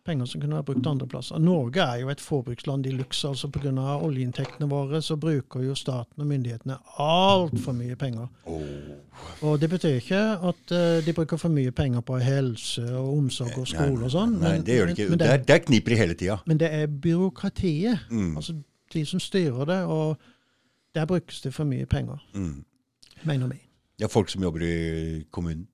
[0.04, 1.38] Penger som kunne vært brukt andre plasser.
[1.40, 3.24] Norge er jo et forbruksland i luxe.
[3.28, 3.70] altså Pga.
[4.04, 8.28] oljeinntektene våre så bruker jo staten og myndighetene altfor mye penger.
[9.42, 13.56] Og det betyr ikke at eh, de bruker for mye penger på helse og omsorg
[13.58, 14.36] og skole og sånn.
[14.42, 15.08] Nei, det gjør de ikke.
[15.14, 16.36] Men, Der, det, der kniper de hele tida.
[16.46, 17.98] men det er byråkratiet.
[18.10, 18.36] Mm.
[18.36, 18.54] Altså
[18.92, 20.18] de som styrer det, og
[20.94, 22.64] der brukes det for mye penger, Mm.
[23.24, 23.56] mener vi.
[24.00, 25.66] Ja, folk som jobber i kommunen.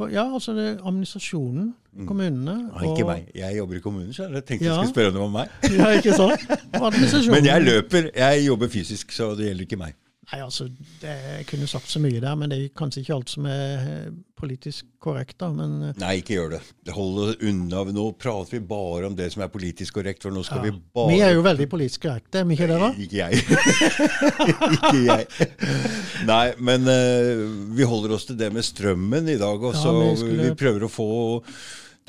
[0.00, 1.74] For, ja, altså det er administrasjonen,
[2.08, 3.26] kommunene Ja, ikke meg.
[3.36, 4.78] Jeg jobber i kommunen, så jeg tenkte Ja.
[4.78, 5.48] jeg skulle spørre om det var meg.
[5.76, 6.46] Ja, ikke sant?
[6.88, 7.34] Administrasjonen.
[7.36, 8.08] Men jeg løper.
[8.16, 9.98] Jeg jobber fysisk, så det gjelder ikke meg.
[10.30, 10.68] Nei, altså,
[11.02, 13.80] det, Jeg kunne sagt så mye der, men det er kanskje ikke alt som er
[13.80, 15.34] eh, politisk korrekt.
[15.40, 15.72] da, men...
[15.88, 16.60] eh, Nei, ikke gjør det.
[16.86, 17.82] Det holder unna.
[17.96, 20.70] Nå prater vi bare om det som er politisk korrekt, for nå skal Ja.
[20.70, 22.92] vi bare Vi er jo veldig politisk korrekte, er vi ikke det, da?
[22.94, 23.42] Ikke jeg.
[24.76, 25.50] ikke jeg.
[26.30, 27.44] Nei, men uh,
[27.76, 29.58] vi holder oss til det med strømmen i dag.
[29.66, 31.10] Og Ja, så vi skulle- vi prøver å få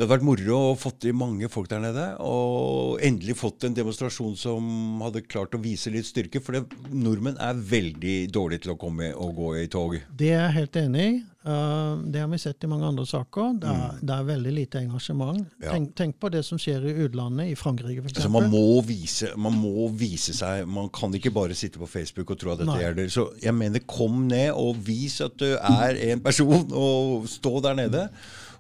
[0.02, 2.04] Det hadde vært moro å fått i mange folk der nede.
[2.26, 6.42] Og endelig fått en demonstrasjon som hadde klart å vise litt styrke.
[6.42, 10.00] For det, nordmenn er veldig dårlige til å komme og gå i tog.
[10.18, 11.20] Det er jeg helt enig i.
[11.46, 13.54] Uh, det har vi sett i mange andre saker.
[13.62, 14.02] Det er, Mm.
[14.10, 15.46] det er veldig lite engasjement.
[15.62, 15.72] Ja.
[15.72, 18.18] Tenk, tenk på det som skjer i utlandet, i Frankrike f.eks.
[18.18, 20.66] Altså man, må vise, man må vise seg.
[20.66, 22.82] Man kan ikke bare sitte på Facebook og tro at dette Nei.
[22.88, 23.10] gjelder.
[23.14, 27.84] Så jeg mener, kom ned og vis at du er en person, og stå der
[27.86, 28.08] nede.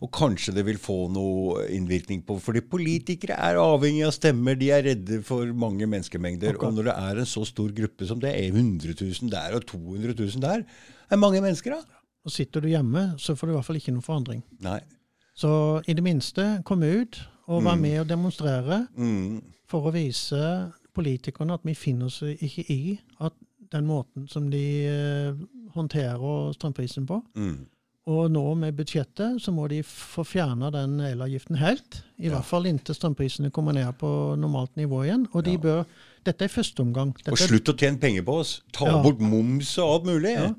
[0.01, 4.55] Og kanskje det vil få noe innvirkning på Fordi politikere er avhengig av stemmer.
[4.57, 6.55] De er redde for mange menneskemengder.
[6.57, 6.67] Okay.
[6.67, 9.67] Og når det er en så stor gruppe som det er 100 000 der og
[9.69, 10.63] 200 000 der,
[11.11, 12.01] er mange mennesker, da.
[12.25, 14.41] Og sitter du hjemme, så får du i hvert fall ikke noen forandring.
[14.65, 14.79] Nei.
[15.37, 15.51] Så
[15.89, 19.41] i det minste, kom ut og vær med og demonstrere Mm.
[19.69, 23.33] for å vise politikerne at vi finner oss ikke i at
[23.71, 25.33] den måten som de eh,
[25.75, 27.21] håndterer strømprisen på.
[27.35, 27.65] Mm.
[28.09, 32.01] Og nå med budsjettet så må de få fjerna den elavgiften helt.
[32.17, 32.31] I Ja.
[32.35, 35.27] hvert fall inntil strømprisene kommer ned på normalt nivå igjen.
[35.33, 35.57] Og de Ja.
[35.57, 35.85] bør
[36.23, 37.13] Dette er første omgang.
[37.17, 38.61] Dette, Og slutt å tjene penger på oss.
[38.71, 39.01] Ta Ja.
[39.01, 40.55] bort moms og alt mulig.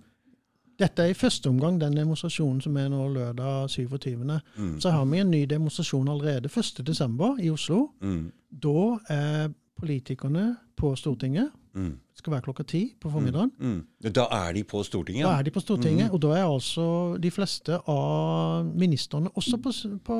[0.79, 4.41] Dette er i første omgang den demonstrasjonen som er nå lørdag 27.
[4.59, 4.81] Mm.
[4.81, 7.39] Så har vi en ny demonstrasjon allerede 1.12.
[7.41, 7.91] i Oslo.
[8.03, 8.33] Mm.
[8.61, 9.49] Da er
[9.81, 11.51] politikerne på Stortinget.
[11.75, 11.93] Mm.
[12.13, 13.53] Det skal være klokka ti på formiddagen.
[13.59, 14.13] Mm.
[14.13, 15.25] Da er de på Stortinget?
[15.25, 16.87] Da er de på Stortinget, og da er altså
[17.23, 19.73] de fleste av ministrene også på,
[20.05, 20.19] på,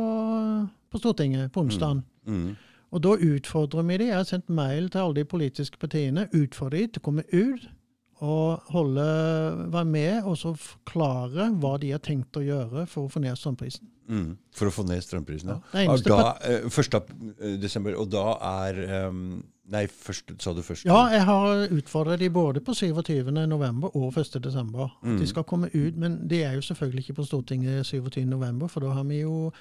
[0.91, 2.03] på Stortinget på onsdagen.
[2.27, 2.55] Mm.
[2.93, 4.11] Og da utfordrer vi de.
[4.11, 6.29] Jeg har sendt mail til alle de politiske partiene.
[6.37, 7.71] Utfordrer de til å komme ut
[8.23, 9.05] og holde,
[9.73, 13.39] være med og så forklare hva de har tenkt å gjøre for å få ned
[13.39, 13.89] strømprisen.
[14.13, 14.29] Mm.
[14.55, 16.95] For å få ned strømprisen, Ja, ja da, eh, 1.
[17.41, 18.37] eh, desember, og da
[18.67, 20.85] er um, Nei, først, sa du først?
[20.85, 23.31] Ja, jeg har utfordret de både på 27.
[23.47, 24.41] november og 1.
[24.43, 24.85] desember.
[25.03, 25.19] At Mm.
[25.19, 28.25] de skal komme ut, men de er jo selvfølgelig ikke på Stortinget 27.
[28.27, 29.53] november, for da har vi jo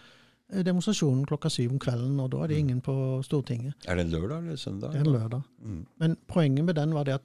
[0.53, 3.73] eh, demonstrasjonen klokka syv om kvelden, og da er det ingen på Stortinget.
[3.87, 4.91] Er det en lørdag eller søndag?
[4.91, 5.41] Det er en lørdag.
[5.63, 5.85] Mm.
[5.99, 7.21] Men poenget med den var det at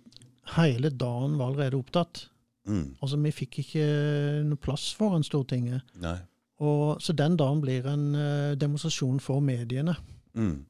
[0.57, 2.29] hele dagen var allerede opptatt.
[2.69, 2.97] Mm.
[3.03, 5.81] Altså, vi fikk ikke noe plass foran Stortinget.
[6.01, 6.19] Nei.
[6.61, 9.97] Og, så den dagen blir en eh, demonstrasjon for mediene.
[10.35, 10.65] Mm.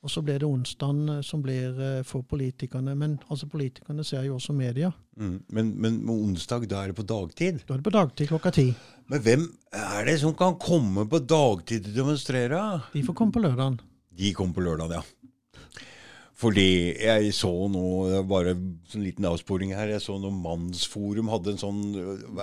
[0.00, 2.94] Og så blir det onsdagen eh, som blir eh, for politikerne.
[2.96, 4.88] Men altså, politikerne ser jo også media.
[5.20, 5.36] Mm.
[5.52, 7.60] Men, men onsdag, da er det på dagtid?
[7.66, 8.70] Da er det på dagtid klokka ti.
[9.12, 12.62] Men hvem er det som kan komme på dagtid å demonstrere?
[12.94, 13.80] De får komme på lørdagen.
[14.20, 15.04] De kommer på lørdagen, ja.
[16.40, 17.84] Fordi jeg så nå,
[18.24, 21.82] bare en liten avsporing her, jeg så noe Mannsforum hadde en sånn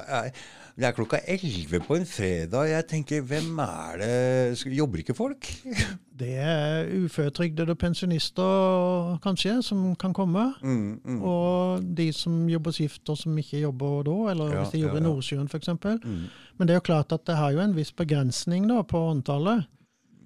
[0.04, 0.36] er-
[0.78, 2.68] Det er klokka elleve på en fredag.
[2.70, 5.48] Jeg tenker, hvem er det Jobber ikke folk?
[6.22, 10.48] Det er uføretrygdede pensjonister kanskje som kan komme.
[10.62, 14.72] Mm, mm, Og de som jobber skift og som ikke jobber da, eller Ja, hvis
[14.74, 15.06] de jobber ja, ja.
[15.06, 15.70] i Nordsjøen f.eks.
[16.06, 16.22] mm.
[16.58, 19.66] Men det er jo klart at det har jo en viss begrensning da på antallet.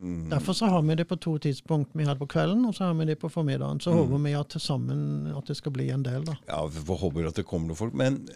[0.01, 0.29] Mm.
[0.31, 1.91] Derfor så har vi det på to tidspunkt.
[1.93, 3.79] Vi har det på kvelden, og så har vi det på formiddagen.
[3.79, 3.97] Så Mm.
[3.99, 6.35] håper vi at sammen at det skal bli en del, da.
[6.47, 7.93] Ja, vi håper at det kommer noen folk.
[7.93, 8.27] Men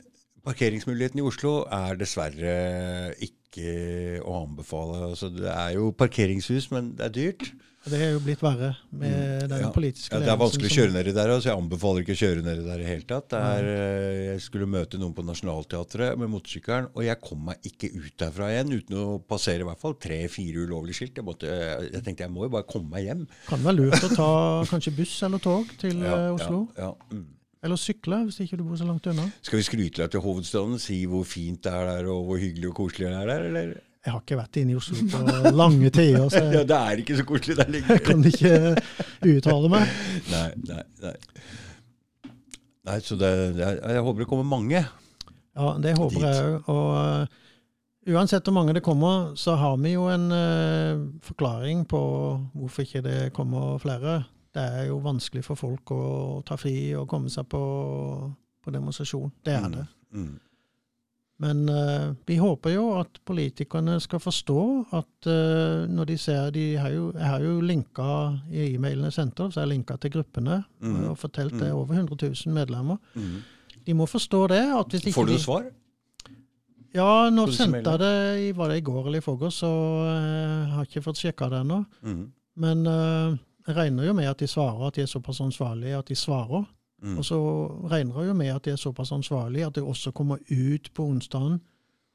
[0.45, 2.55] parkeringsmuligheten i Oslo er dessverre
[3.25, 5.03] ikke å anbefale.
[5.12, 7.53] Altså, det er jo parkeringshus, men det er dyrt.
[7.86, 9.62] Det er jo blitt verre med den Mm.
[9.62, 9.67] Ja.
[9.69, 12.41] politiske Ja, det er vanskelig å kjøre nedi der, altså jeg anbefaler ikke å kjøre
[12.41, 13.36] nedi der i det hele tatt.
[13.38, 17.91] Er, eh, jeg skulle møte noen på Nationaltheatret med motorsykkelen, og jeg kom meg ikke
[17.93, 21.13] ut derfra igjen uten å passere i hvert fall tre-fire ulovlige skilt.
[21.21, 21.45] Jeg, måtte,
[21.93, 23.27] jeg tenkte jeg må jo bare komme meg hjem.
[23.51, 24.31] Kan være lurt å ta
[24.73, 26.63] kanskje buss eller tog til Ja, eh, Oslo.
[26.81, 26.93] Ja, ja.
[27.13, 27.27] Mm.
[27.65, 29.25] Eller sykle, hvis ikke du bor så langt unna.
[29.41, 32.69] Skal vi skryte deg til hovedstaden, si hvor fint det er der, og hvor hyggelig
[32.69, 33.75] og koselig det er der, eller?
[34.06, 37.17] Jeg har ikke vært inne i Oslo på lange tider, så Ja, det er ikke
[37.17, 38.04] så koselig der lenger.
[38.06, 38.51] kan ikke
[39.32, 39.95] uttale meg.
[40.30, 41.15] Nei, nei, nei.
[42.86, 44.84] Nei, så det, det jeg håper det kommer mange.
[45.56, 46.28] Ja, det håper Dit.
[46.28, 46.69] jeg òg.
[46.69, 52.01] Og eh, uansett hvor mange det kommer, så har vi jo en uh, forklaring på
[52.54, 54.19] hvorfor ikke det kommer flere.
[54.55, 56.01] Det er jo vanskelig for folk å
[56.47, 57.61] ta fri og komme seg på,
[58.63, 59.31] på demonstrasjon.
[59.43, 59.85] Det er det.
[60.15, 60.33] Mm.
[61.43, 64.59] Men uh, vi håper jo at politikerne skal forstå
[64.95, 68.05] at uh, når de ser de har jo, Jeg har jo linka
[68.47, 71.09] i e-mailene sendt opp, så har jeg linka til gruppene Mm.
[71.09, 71.81] og fortalt det er Mm.
[71.81, 72.15] over 100
[72.45, 72.97] 000 medlemmer.
[73.15, 73.41] Mm.
[73.85, 74.63] De må forstå det.
[74.79, 75.65] at hvis ikke Får du svar?
[76.95, 78.15] Ja, nå sendte jeg det
[78.47, 79.67] i, var det i går eller i forgårs, så
[80.07, 81.81] jeg har ikke fått sjekka det ennå.
[82.01, 82.21] Mm.
[82.63, 83.35] Men eh,
[83.67, 86.65] jeg regner jo med at de svarer, at de er såpass ansvarlige at de svarer.
[87.04, 87.17] Mm.
[87.17, 87.38] Og så
[87.91, 91.04] regner jeg jo med at de er såpass ansvarlige at de også kommer ut på
[91.06, 91.60] onsdagen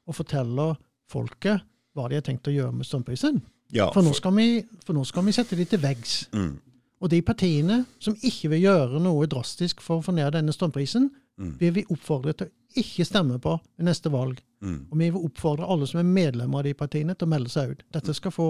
[0.07, 0.75] og forteller
[1.11, 1.61] folket
[1.93, 3.41] hva de har tenkt å gjøre med strømprisen.
[3.71, 6.25] Ja, For nå skal vi, for nå skal vi sette de til veggs.
[6.35, 6.57] Mm.
[7.01, 11.09] Og de partiene som ikke vil gjøre noe drastisk for å få ned denne strømprisen,
[11.39, 11.53] Mm.
[11.57, 14.41] vil vi oppfordre til å ikke stemme på ved neste valg.
[14.61, 14.87] Mm.
[14.91, 17.71] Og vi vil oppfordre alle som er medlemmer av de partiene, til å melde seg
[17.71, 17.83] ut.
[17.95, 18.47] Dette skal, få,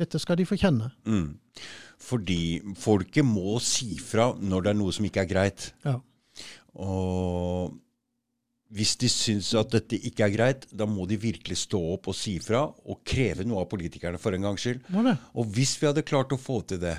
[0.00, 0.90] dette skal de få kjenne.
[1.06, 1.36] Mm.
[2.02, 2.42] Fordi
[2.80, 5.70] folket må si fra når det er noe som ikke er greit.
[5.86, 5.98] Ja.
[6.82, 7.76] Og
[8.74, 12.16] hvis de syns at dette ikke er greit, da må de virkelig stå opp og
[12.18, 14.82] si fra og kreve noe av politikerne for en gangs skyld.
[15.38, 16.96] Og hvis vi hadde klart å få til det,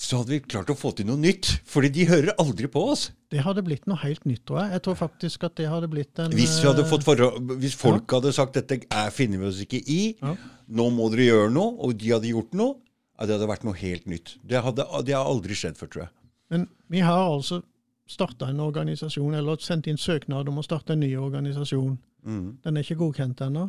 [0.00, 1.50] så hadde vi klart å få til noe nytt.
[1.68, 3.10] Fordi de hører aldri på oss.
[3.30, 4.72] Det hadde blitt noe helt nytt, tror jeg.
[4.78, 8.80] Jeg tror faktisk at det hadde blitt en Hvis, forhold, hvis folk hadde sagt dette
[8.88, 10.32] er, finner vi oss ikke i, Ja.
[10.72, 12.78] nå må dere gjøre noe, og de hadde gjort noe,
[13.20, 14.38] ja, det hadde vært noe helt nytt.
[14.40, 16.12] Det, hadde, det har aldri skjedd før, tror jeg.
[16.50, 17.60] Men vi har altså
[18.08, 21.98] starta en organisasjon, eller sendt inn søknad om å starte en ny organisasjon.
[22.24, 22.46] Mm.
[22.64, 23.68] Den er ikke godkjent ennå.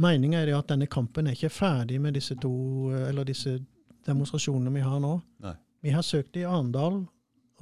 [0.00, 2.52] Meningen er det at denne kampen er ikke ferdig med disse to,
[2.94, 3.58] eh, eller disse
[4.06, 5.16] demonstrasjonene vi har nå.
[5.44, 5.56] Nei.
[5.82, 7.02] Vi har søkt i Arendal,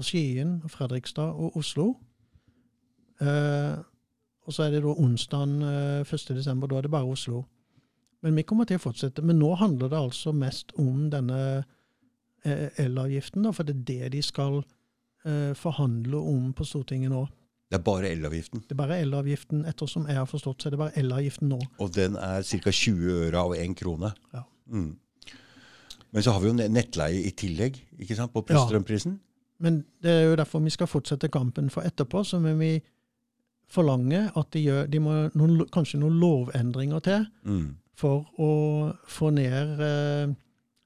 [0.00, 1.94] og Skien, og Fredrikstad og Oslo.
[3.20, 3.76] Eh,
[4.46, 6.35] og så er det da onsdagen eh, 1.
[6.37, 7.44] desember, da er det bare Oslo.
[8.24, 9.24] Men vi kommer til å fortsette.
[9.24, 11.40] Men nå handler det altså mest om denne
[12.44, 17.26] eh, elavgiften, da, for det er det de skal eh, forhandle om på Stortinget nå.
[17.70, 18.64] Det er bare elavgiften.
[18.66, 21.61] Det er bare elavgiften, ettersom jeg har forstått, så er det bare elavgiften nå.
[21.79, 22.72] Og den er ca.
[22.74, 24.11] 20 øre av én krone.
[24.35, 24.42] Ja.
[24.66, 24.96] Mm.
[26.12, 29.12] Men så har vi jo nettleie i tillegg ikke sant, på strømprisen.
[29.18, 29.27] Ja.
[29.61, 31.68] Men det er jo derfor vi skal fortsette kampen.
[31.70, 32.79] For etterpå så må vi
[33.70, 37.77] forlange at de gjør de må noen, kanskje noen lovendringer til Mm.
[37.94, 40.33] for å få ned eh,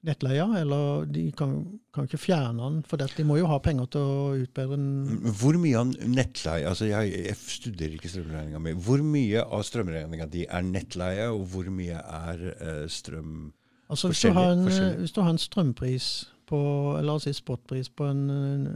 [0.05, 0.45] nettleia.
[0.59, 1.55] Eller de kan,
[1.95, 5.31] kan ikke fjerne den, for det, de må jo ha penger til å utbedre den.
[5.39, 8.75] Hvor mye av nettleie altså jeg, jeg studerer ikke strømregninga mi.
[8.75, 13.53] Hvor mye av strømregninga di er nettleie, og hvor mye er eh, strøm
[13.89, 14.63] Altså hvis du, har en,
[14.97, 16.59] hvis du har en strømpris på,
[16.99, 18.29] eller altså spotpris på en,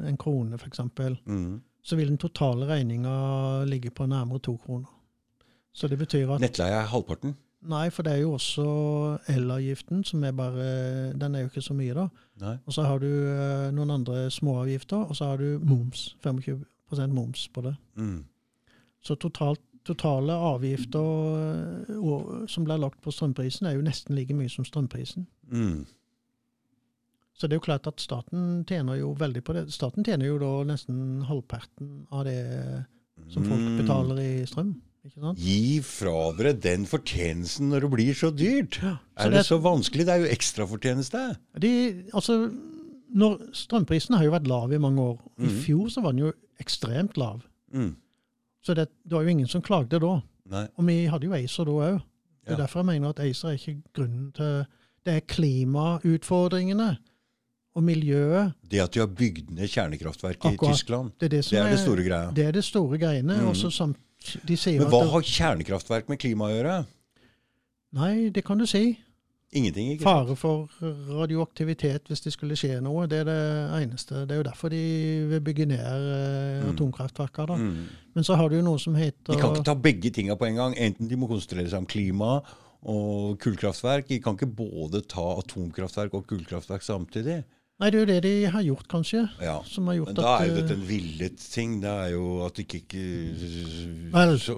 [0.06, 0.80] en krone f.eks.,
[1.26, 1.62] mm.
[1.82, 4.90] så vil den totale regninga ligge på nærmere to kroner.
[5.74, 7.36] Så det betyr at Nettleie er halvparten.
[7.70, 8.66] Nei, for det er jo også
[9.28, 12.08] elavgiften, som er bare Den er jo ikke så mye, da.
[12.40, 12.56] Nei.
[12.66, 16.16] Og så har du eh, noen andre småavgifter, og så har du moms.
[16.24, 16.64] 25
[17.14, 17.76] moms på det.
[17.96, 18.24] Mm.
[19.04, 24.36] Så totalt, totale avgifter eh, og- som blir lagt på strømprisen, er jo nesten like
[24.38, 25.26] mye som strømprisen.
[25.52, 25.86] Mm.
[27.40, 29.68] Så det er jo klart at staten tjener jo veldig på det.
[29.72, 32.86] Staten tjener jo da nesten halvparten av det
[33.32, 33.78] som folk Mm.
[33.80, 34.74] betaler i strøm.
[35.06, 35.40] Ikke sant?
[35.40, 38.82] Gi fra dere den fortjenesten når det blir så dyrt.
[38.84, 40.06] Ja, så er det det- så vanskelig?
[40.06, 41.38] Det er jo ekstrafortjeneste.
[41.58, 42.52] De, altså,
[43.16, 45.20] når strømprisen har jo vært lav i mange år.
[45.40, 45.62] I Mhm.
[45.64, 47.42] fjor så var den jo ekstremt lav.
[47.74, 47.96] Mm.
[48.62, 50.22] Så det, det var jo ingen som klagde da.
[50.50, 50.66] Nei.
[50.78, 52.00] Og vi hadde jo ACER da òg.
[52.00, 52.64] Det er Ja.
[52.64, 54.66] derfor jeg mener at ACER er ikke grunnen til
[55.06, 56.98] Det er klimautfordringene
[57.76, 58.54] og miljøet.
[58.70, 61.70] Det at de har bygd ned kjernekraftverk i Tyskland, Det er det, som det er
[61.72, 62.32] det store greia.
[62.36, 63.38] Det er det store greiene.
[63.40, 63.48] Mm.
[63.48, 63.98] Også samt,
[64.48, 66.86] de sier Men hva har kjernekraftverk med klima å gjøre?
[67.94, 68.98] Nei, det kan du si.
[69.52, 70.04] Ingenting, ikke?
[70.04, 70.68] Fare for
[71.10, 73.38] radioaktivitet hvis det skulle skje noe, det er det
[73.84, 74.24] eneste.
[74.30, 74.82] Det er jo derfor de
[75.32, 76.74] vil bygge ned eh, Mm.
[76.74, 77.48] atomkraftverker.
[77.48, 77.56] da.
[77.56, 77.88] Mm.
[78.14, 80.46] Men så har du jo noe som heter De kan ikke ta begge tinga på
[80.46, 80.76] en gang.
[80.78, 82.42] Enten de må konsentrere seg om klima
[82.84, 84.08] og kullkraftverk.
[84.08, 87.44] De kan ikke både ta atomkraftverk og kullkraftverk samtidig.
[87.80, 89.22] Nei, det er jo det de har gjort, kanskje.
[89.40, 89.54] Ja.
[89.64, 91.78] Som har gjort Men da at er jo eh, dette en villet ting.
[91.80, 93.04] Det er jo at ikke, ikke
[94.12, 94.58] Vel, så,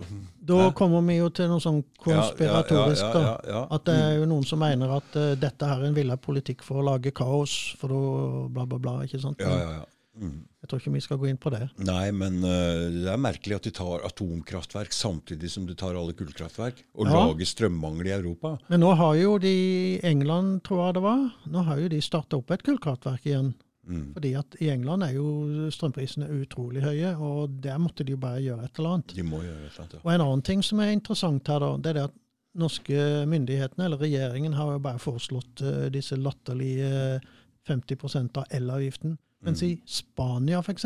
[0.50, 0.72] Da ne?
[0.80, 3.62] kommer vi jo til noe sånn konspiratorisk, ja, ja, da.
[3.78, 6.66] At det er jo noen som mener at uh, dette her er en villet politikk
[6.66, 8.04] for å lage kaos, for å
[8.50, 8.96] bla, bla, bla.
[9.06, 9.38] ikke sant?
[9.44, 9.86] Ja, ja, ja.
[10.12, 10.44] Mm.
[10.62, 11.64] Jeg tror ikke vi skal gå inn på det.
[11.88, 16.16] Nei, men uh, det er merkelig at de tar atomkraftverk samtidig som de tar alle
[16.18, 17.14] kullkraftverk, og Ja.
[17.16, 18.58] lager strømmangel i Europa.
[18.68, 22.38] Men nå har jo de England, tror jeg det var, nå har jo de starta
[22.38, 23.54] opp et kullkraftverk igjen.
[23.88, 24.14] Mm.
[24.14, 28.44] Fordi at i England er jo strømprisene utrolig høye, og der måtte de jo bare
[28.44, 29.16] gjøre et eller annet.
[29.18, 29.96] De må gjøre et eller annet.
[29.96, 30.04] Ja.
[30.04, 32.20] Og en annen ting som er interessant her, da, det er det at
[32.62, 37.22] norske myndighetene, eller regjeringen, har jo bare foreslått uh, disse latterlige
[37.68, 39.18] 50 av elavgiften.
[39.46, 40.86] Mens i Spania, f.eks.,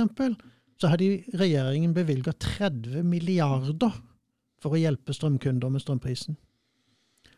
[0.79, 3.93] så har de, regjeringen bevilga 30 milliarder
[4.63, 6.35] for å hjelpe strømkunder med strømprisen.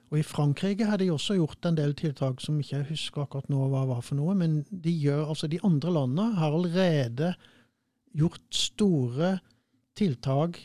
[0.07, 3.49] Og i Frankrike har de også gjort en del tiltak som ikke jeg husker akkurat
[3.51, 7.33] nå hva var for noe, men de, gjør, altså de andre landene har allerede
[8.17, 9.35] gjort store
[9.97, 10.61] tiltak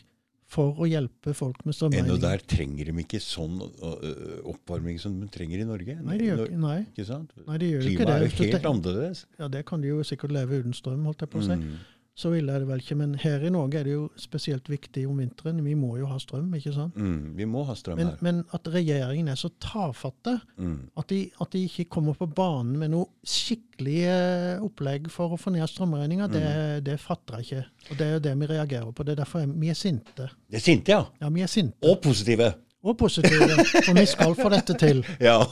[0.53, 2.21] for å hjelpe folk med Ennå strømregninger.
[2.21, 5.95] der trenger de ikke sånn øh, oppvarming som de trenger i Norge.
[6.05, 7.33] Nei, de gjør ikke, nei, Ikke sant?
[7.47, 8.29] nei, de gjør jo ikke Klimaet det.
[8.29, 9.25] er jo helt annerledes.
[9.41, 11.57] Ja, det kan de jo sikkert leve uten strøm, holdt jeg på å si.
[11.57, 11.81] Mm.
[12.15, 12.95] Så ille er det vel ikke.
[13.01, 15.63] Men her i Norge er det jo spesielt viktig om vinteren.
[15.65, 16.95] Vi må jo ha strøm, ikke sant?
[17.01, 17.31] Mm.
[17.39, 18.17] Vi må ha strøm Men, her.
[18.21, 20.91] men at regjeringen er så tafatte Mm.
[20.99, 25.39] at de, at de ikke kommer på banen med noe skikkelig eh, opplegg for å
[25.41, 26.85] få ned strømregninga, det, Mm.
[26.85, 27.65] det fatter jeg ikke.
[27.91, 29.03] Og det er jo det vi reagerer på.
[29.05, 30.29] Det er derfor jeg- vi er sinte.
[30.51, 31.05] Det er sinte, ja.
[31.21, 31.77] Ja, vi er sinte.
[31.83, 32.53] Og positive.
[32.85, 33.49] Og positive.
[33.87, 35.05] For vi skal få dette til.
[35.21, 35.45] Ja.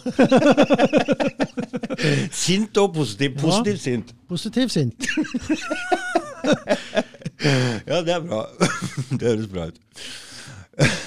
[2.31, 3.37] sint og positiv.
[3.39, 4.15] Positiv sint.
[4.29, 5.07] Positiv sint.
[7.89, 8.43] Ja, det er bra.
[9.19, 9.79] det høres bra ut.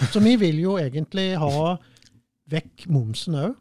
[0.10, 1.76] Så vi vil jo egentlig ha
[2.50, 3.54] vekk momsen òg.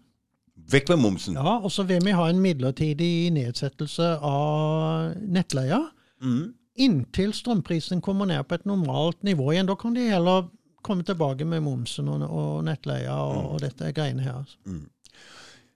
[0.73, 1.37] Vekk med momsen.
[1.37, 5.83] Ja, og så vil vi ha en midlertidig nedsettelse av nettleia.
[6.23, 6.53] Mm.
[6.81, 9.69] Inntil strømprisen kommer ned på et normalt nivå igjen.
[9.69, 10.47] Da kan de heller
[10.83, 14.57] komme tilbake med momsen og, og nettleia og, og dette greiene her.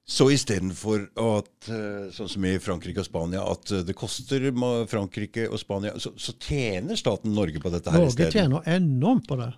[0.06, 4.44] Så istedenfor at, eh, sånn som i Frankrike og Spania, at eh, det koster
[4.86, 8.36] Frankrike og Spania, så, så tjener staten Norge på dette her Norge isteden.
[8.36, 9.50] tjener enormt på det.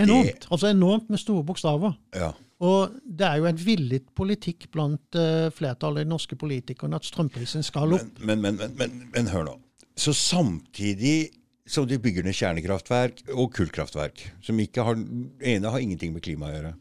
[0.00, 0.46] Enormt.
[0.48, 1.98] Altså enormt med store bokstaver.
[2.16, 2.32] Ja.
[2.64, 7.08] Og det er jo en villet politikk blant uh, flertallet av de norske politikerne at
[7.08, 8.20] strømprisen skal opp.
[8.20, 9.54] Men, men, men, men, men hør nå.
[10.00, 11.30] Så samtidig
[11.70, 16.48] som de bygger ned kjernekraftverk og kullkraftverk, som ikke har, ene har ingenting med klima
[16.48, 16.72] å gjøre,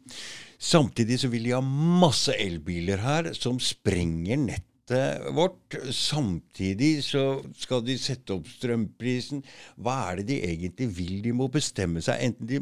[0.59, 5.77] samtidig så vil de ha masse elbiler her som sprenger nettet vårt.
[5.93, 9.43] Samtidig så skal de sette opp strømprisen.
[9.77, 11.15] Hva er det de egentlig vil?
[11.25, 12.21] De må bestemme seg.
[12.29, 12.61] enten de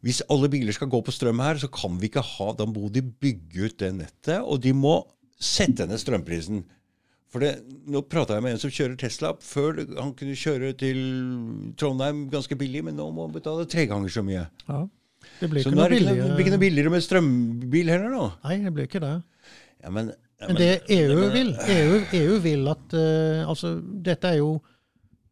[0.00, 2.88] hvis alle biler skal gå på strøm her, så kan vi ikke ha Da må
[2.92, 5.02] de bygge ut det nettet, og de må
[5.40, 6.64] sette ned strømprisen.
[7.30, 9.34] For det, Nå prata jeg med en som kjører Tesla.
[9.44, 10.98] Før han kunne kjøre til
[11.78, 14.48] Trondheim ganske billig, men nå må han betale tre ganger så mye.
[14.66, 14.80] Ja.
[15.40, 16.28] Det blir ikke noe er billigere.
[16.28, 18.26] det blir ikke noe billigere med strømbil heller, nå.
[18.44, 19.14] Nei, det blir ikke det.
[19.80, 24.28] Ja, men, ja, Men det EU men- vil, EU, EU vil at uh, Altså, dette
[24.28, 24.54] er jo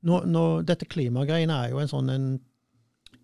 [0.08, 2.28] nå, nå, Dette klimagreiene er jo en sånn en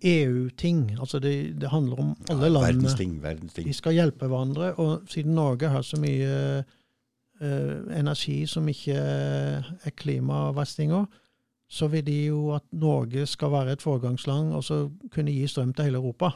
[0.04, 0.98] EU-ting.
[1.00, 2.82] Altså, det, det handler om alle ja, landene.
[2.82, 3.68] Verdens ting, verdens ting.
[3.68, 4.74] De skal hjelpe hverandre.
[4.82, 11.06] Og siden Norge har så mye uh, energi som ikke er klimaverstinger,
[11.70, 15.72] så vil de jo at Norge skal være et foregangsland og så kunne gi strøm
[15.72, 16.34] til hele Europa.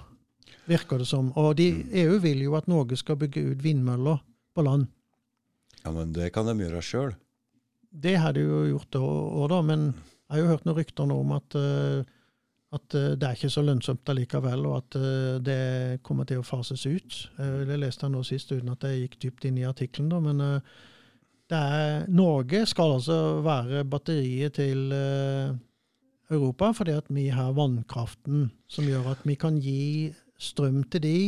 [0.69, 1.31] Virker det som.
[1.41, 1.71] Og de,
[2.03, 4.21] EU vil jo at Norge skal bygge ut vindmøller
[4.55, 4.89] på land.
[5.85, 7.17] Ja, men det kan de gjøre sjøl.
[7.89, 9.61] Det har de jo gjort òg, da.
[9.65, 9.89] Men
[10.29, 12.03] jeg har jo hørt noen rykter nå om at, eh,
[12.77, 15.63] at eh, det er ikke så lønnsomt allikevel, og at eh, det
[16.05, 17.19] kommer til å fases ut.
[17.39, 20.21] Det leste jeg nå sist uten at jeg gikk dypt inn i artikkelen, da.
[20.21, 20.45] Men
[21.49, 24.93] det er, Norge skal altså være batteriet til
[26.29, 31.19] Europa, fordi at vi har vannkraften som gjør at vi kan gi strøm til de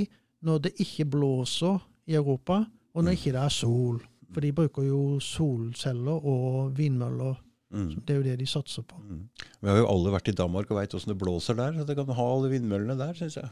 [0.46, 2.62] når det ikke blåser i Europa,
[2.94, 4.00] og når ikke det er sol.
[4.30, 7.34] For de bruker jo solceller og vindmøller.
[7.70, 7.90] Mm.
[8.06, 8.98] Det er jo det de satser på.
[8.98, 9.24] Mm.
[9.60, 11.96] Vi har jo alle vært i Danmark og veit åssen det blåser der, så det
[11.98, 13.50] kan ha alle vindmøllene der, syns jeg.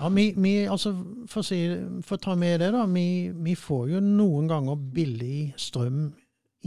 [0.00, 0.94] Ja, vi, vi, altså,
[1.28, 1.58] for, å si,
[2.06, 2.86] for å ta med det, da.
[2.88, 6.06] Vi, vi får jo noen ganger billig strøm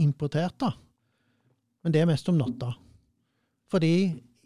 [0.04, 0.70] importert, da.
[1.84, 2.70] Men det er mest om natta.
[3.72, 3.94] Fordi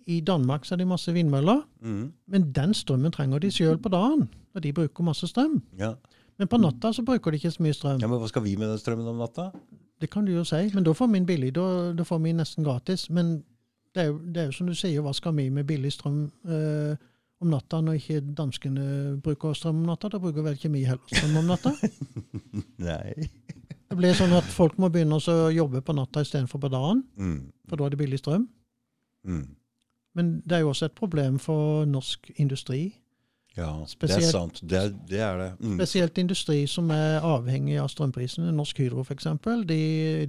[0.08, 2.12] i Danmark så er det masse vindmøller, Mm.
[2.32, 4.28] men den strømmen trenger de sjøl på dagen.
[4.54, 5.60] Og de bruker masse strøm.
[5.78, 5.92] Ja.
[6.38, 8.00] Men på natta så bruker de ikke så mye strøm.
[8.00, 9.50] Ja, Men hva skal vi med den strømmen om natta?
[10.00, 11.52] Det kan du jo si, men da får vi den billig.
[11.54, 13.10] Da, da får vi nesten gratis.
[13.10, 13.42] Men
[13.94, 16.30] det er, jo, det er jo som du sier, hva skal vi med billig strøm
[16.48, 16.96] eh,
[17.40, 20.08] om natta når ikke danskene bruker strøm om natta?
[20.08, 21.74] Da bruker vel ikke vi heller strøm om natta?
[22.88, 23.14] Nei.
[23.88, 27.52] Det blir sånn at folk må begynne å jobbe på natta istedenfor på dagen, Mm.
[27.68, 28.46] for da er det billig strøm.
[29.26, 29.46] Mm.
[30.18, 32.88] Men det er jo også et problem for norsk industri.
[33.58, 34.60] Ja, det er sant.
[34.62, 35.18] Det det.
[35.18, 35.48] Er det.
[35.58, 35.74] Mm.
[35.80, 38.52] Spesielt industri som er avhengig av strømprisene.
[38.54, 39.26] Norsk Hydro f.eks.
[39.66, 39.80] De,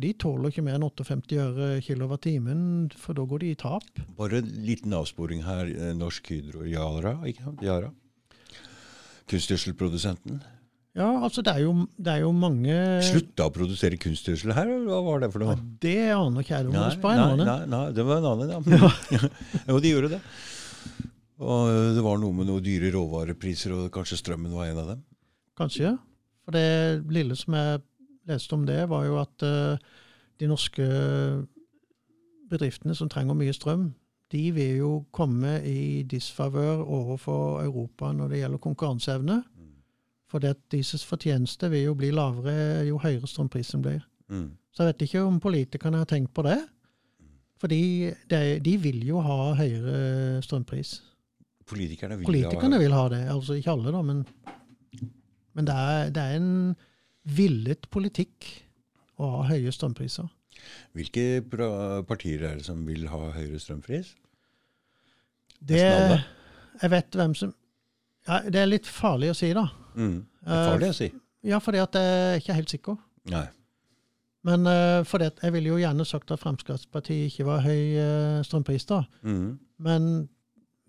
[0.01, 2.61] de tåler ikke mer enn 58 øre kilowattimen,
[2.97, 4.01] for da går de i tap.
[4.17, 5.69] Bare en liten avsporing her.
[5.69, 7.61] Eh, Norsk Hydro Yara, ikke sant?
[7.65, 7.91] Yara.
[9.29, 10.41] Kunstgjødselprodusenten.
[10.99, 12.75] Ja, altså det er jo, det er jo mange
[13.07, 15.67] Slutta å produsere kunstgjødsel her, eller hva var det for Ja, noe?
[15.79, 16.65] det aner ikke jeg.
[16.67, 18.51] Det må Nei, nei, nei, nei, det var en annen,
[19.15, 19.21] ja.
[19.69, 20.19] jo, de gjorde det.
[21.39, 25.05] Og det var noe med noen dyre råvarepriser, og kanskje strømmen var en av dem.
[25.59, 25.93] Kanskje.
[26.43, 27.79] For det lille som jeg
[28.27, 29.79] leste om det, var jo at uh,
[30.39, 30.83] de norske
[32.49, 33.93] bedriftene som trenger mye strøm,
[34.33, 39.39] de vil jo komme i disfavør overfor Europa når det gjelder konkurranseevne.
[40.29, 44.03] For det at deres fortjeneste vil jo bli lavere jo høyere strømprisen blir.
[44.29, 44.51] Mm.
[44.71, 46.59] Så jeg vet ikke om politikerne har tenkt på det.
[47.59, 47.81] Fordi
[48.31, 50.99] de, de vil jo ha høyere strømpris.
[51.67, 53.23] Politikerne vil Politikerne ha vil ha det.
[53.33, 54.23] Altså ikke alle, da, men,
[55.57, 56.53] men det, er, det er en
[57.29, 58.47] villet politikk
[59.19, 60.29] å ha høye strømpriser.
[60.95, 61.41] Hvilke
[62.07, 64.13] partier er det som vil ha høyere strømpris?
[65.59, 67.51] Det, jeg vet hvem som
[68.29, 69.65] ja, Det er litt farlig å si, da.
[69.95, 70.19] Mm.
[70.45, 71.09] Det er farlig å si.
[71.49, 72.99] Ja, fordi at jeg er ikke helt sikker.
[73.33, 73.47] Nei.
[74.47, 78.43] Men uh, for det, jeg ville jo gjerne sagt at Fremskrittspartiet ikke var høy uh,
[78.47, 79.01] strømpris, da.
[79.27, 79.57] Mm.
[79.83, 80.29] Men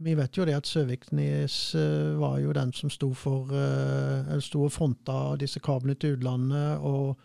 [0.00, 4.44] vi vet jo det at Søviknes uh, var jo den som sto for uh, eller
[4.44, 6.78] sto og fronta disse kablene til utlandet.
[6.86, 7.18] Og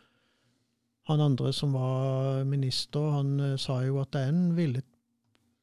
[1.07, 4.87] han andre som var minister, han eh, sa jo at det er en villet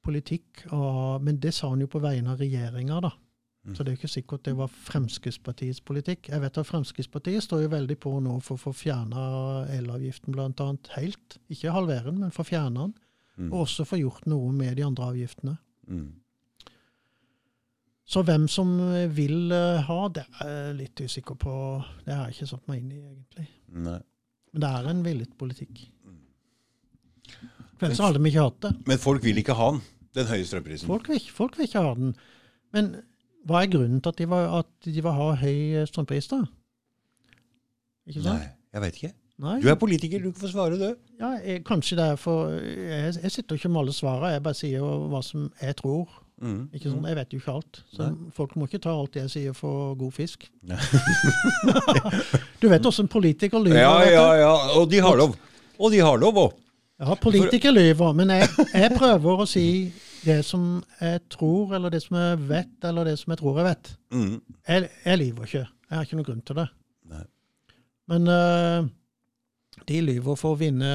[0.07, 0.63] politikk.
[0.71, 3.11] Og, men det sa han jo på vegne av regjeringa, da.
[3.63, 3.75] Mm.
[3.77, 6.33] Så det er ikke sikkert det var Fremskrittspartiets politikk.
[6.33, 9.27] Jeg vet at Fremskrittspartiet står jo veldig på nå for å få fjerna
[9.71, 10.67] elavgiften bl.a.
[10.97, 11.39] helt.
[11.53, 12.97] Ikke halvere den, men få fjerna den.
[13.39, 13.53] Mm.
[13.53, 15.55] Og også få gjort noe med de andre avgiftene.
[15.87, 16.11] Mm.
[18.13, 18.75] Så hvem som
[19.15, 21.55] vil eh, ha, det er jeg litt usikker på.
[22.03, 23.47] Det har jeg ikke satt meg inn i, egentlig.
[23.87, 24.01] Nei.
[24.53, 25.87] Men det er en villet politikk.
[27.79, 28.75] For ellers hadde vi ikke hatt det.
[28.91, 29.81] Men folk vil ikke ha den,
[30.19, 30.91] den høye strømprisen.
[30.91, 32.13] Folk vil, folk vil ikke ha den.
[32.75, 32.91] Men
[33.49, 36.43] hva er grunnen til at de, var, at de vil ha høy strømpris, da?
[38.09, 38.43] Ikke sant?
[38.43, 39.13] Nei, jeg vet ikke.
[39.43, 39.57] Nei.
[39.63, 40.91] Du er politiker, du kan få svare, du.
[41.19, 44.35] Ja, jeg, kanskje det er for jeg, jeg sitter ikke med alle svarene.
[44.37, 46.21] Jeg bare sier jo hva som jeg tror.
[46.43, 46.63] Mm.
[46.75, 47.81] Ikke sånn, Jeg vet jo ikke alt.
[47.95, 50.47] Så folk må ikke ta alt jeg sier for god fisk.
[52.63, 53.81] Du vet også en politiker lyver.
[53.83, 54.53] Ja, ja, ja.
[54.79, 55.35] Og de har lov.
[55.79, 56.59] Og de har lov òg.
[57.03, 59.67] Ja, politikere lyver, men jeg, jeg prøver å si
[60.25, 63.69] det som jeg tror, eller det som jeg vet, eller det som jeg tror jeg
[63.69, 63.93] vet.
[64.15, 64.35] Mm.
[64.69, 65.67] Jeg, jeg lyver ikke.
[65.67, 66.69] Jeg har ikke noen grunn til det.
[67.13, 67.25] Nei.
[68.13, 68.89] Men uh,
[69.89, 70.93] de lyver for å vinne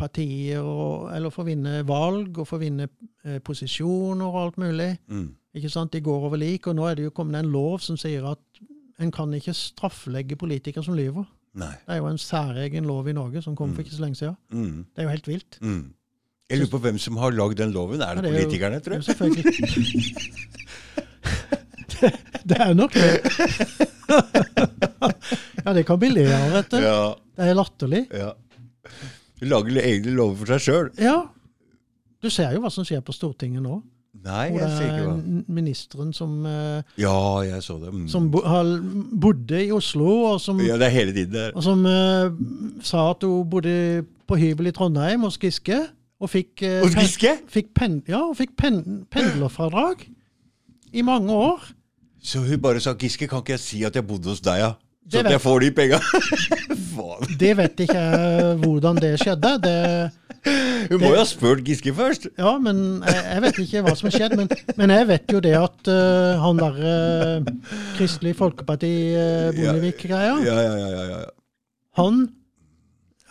[0.00, 4.60] partier, og, eller for å vinne valg, og for å vinne eh, posisjoner og alt
[4.62, 4.94] mulig.
[5.12, 5.26] Mm.
[5.60, 5.92] Ikke sant?
[5.92, 8.62] De går over lik, og nå er det jo kommet en lov som sier at
[9.00, 11.26] en kan ikke straffelegge politikere som lyver.
[11.58, 11.72] Nei.
[11.84, 14.36] Det er jo en særegen lov i Norge som kom for ikke så lenge siden.
[14.54, 14.84] Mm.
[14.86, 15.58] Det er jo helt vilt.
[15.60, 15.82] Mm.
[16.50, 18.00] Jeg lurer på hvem som har lagd den loven.
[18.02, 19.04] Er Ja, det det er jo- politikerne, Det tror jo jeg?
[19.08, 19.44] selvfølgelig
[22.00, 22.12] det,
[22.50, 23.10] det er nok det.
[25.64, 26.78] ja, det kan bli le av, vet du.
[26.82, 27.00] Ja,
[27.36, 28.02] Det er latterlig.
[28.16, 28.32] ja.
[29.40, 30.88] Lager egne lover for seg sjøl.
[31.00, 31.14] Ja.
[32.20, 33.78] Du ser jo hva som skjer på Stortinget nå.
[34.20, 37.14] Nei, jeg ser er ikke hva ministeren som, eh, Ja,
[37.46, 37.88] jeg så det.
[37.94, 38.08] Mm.
[38.10, 38.66] som bo, har,
[39.22, 41.52] bodde i Oslo, og som, Ja, det er hele tiden der.
[41.56, 42.28] og som uh,
[42.82, 45.86] sa at hun bodde på hybel i Trondheim hos Giske,
[46.20, 50.06] og fikk, eh, Og pen- fikk, pen, ja, og fikk pen, pendlerfradrag
[50.92, 51.60] i mange år.
[52.22, 54.72] Så hun bare sa 'Giske, kan ikke jeg si at jeg bodde hos deg', ja?
[55.10, 55.98] Så at jeg får de penga.
[57.40, 59.50] Det vet ikke jeg hvordan det skjedde.
[59.62, 60.10] Det,
[60.90, 62.26] Hun må jo ha spurt Giske først.
[62.38, 64.36] ja, men jeg, jeg vet ikke hva som har skjedd.
[64.36, 67.50] Men, men jeg vet jo det at uh, han der uh,
[67.96, 70.88] Kristelig Folkeparti, uh, Bondevik-greia, Ja, ja, ja.
[70.88, 71.24] ja, ja.
[72.00, 72.28] han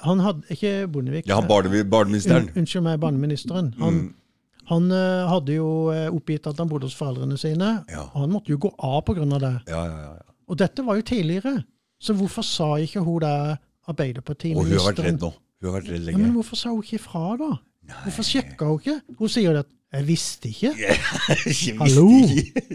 [0.03, 1.27] han hadde Ikke Bondevik.
[1.27, 2.49] ja barne, barneministeren.
[2.49, 3.73] Un, unnskyld meg, barneministeren.
[3.79, 4.13] Han, Mm.
[4.69, 7.83] han uh, hadde jo eh, oppgitt at han bodde hos foreldrene sine.
[7.89, 8.05] Ja.
[8.13, 9.25] Og han måtte jo gå av pga.
[9.39, 9.53] det.
[9.67, 10.13] Ja, ja, ja.
[10.13, 10.35] ja.
[10.47, 11.63] Og dette var jo tidligere.
[12.01, 13.57] Så hvorfor sa ikke hun der
[13.89, 15.33] Og hun har vært redd nå.
[15.61, 17.49] Hun har vært redd Ja, men hvorfor sa hun ikke ifra, da?
[18.05, 19.01] Hvorfor sjekka hun ikke?
[19.17, 20.75] Hun sier jo at 'jeg visste ikke'.
[20.79, 22.05] Jeg visste Hallo,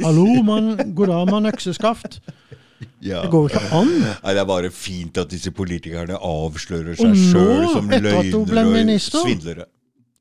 [0.02, 2.20] hallo, mann, god dag, mann økseskaft.
[3.04, 3.22] Ja.
[3.22, 3.92] Det går jo ikke an.
[4.24, 9.66] Nei, Det er bare fint at disse politikerne avslører seg sjøl som løgnere og svindlere.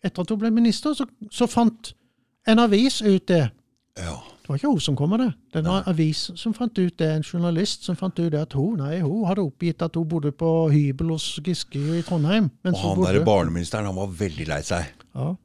[0.03, 1.93] Etter at hun ble minister, så, så fant
[2.47, 3.45] en avis ut det.
[3.97, 4.18] Ja.
[4.43, 5.30] Det var ikke hun som kom med det.
[5.53, 8.53] Det var en avis som fant ut det, en journalist som fant ut det at
[8.59, 12.49] hun nei, hun hadde oppgitt at hun bodde på hybel hos Giske i Trondheim.
[12.68, 14.91] Og han bodde- barneministeren, han var veldig lei seg.
[15.16, 15.36] ja.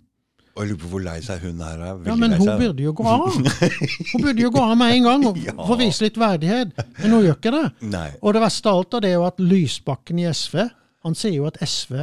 [0.58, 1.92] Og jeg lurer på hvor lei seg hun her er.
[2.00, 3.28] Veldig ja, men hun burde jo gå av.
[4.10, 5.54] Hun burde jo gå av med en gang og Ja.
[5.68, 6.72] få vise litt verdighet.
[6.98, 7.62] Men hun gjør ikke det.
[7.92, 8.08] Nei.
[8.22, 10.64] Og det verste av alt er jo at Lysbakken i SV
[11.06, 12.02] han sier jo at SV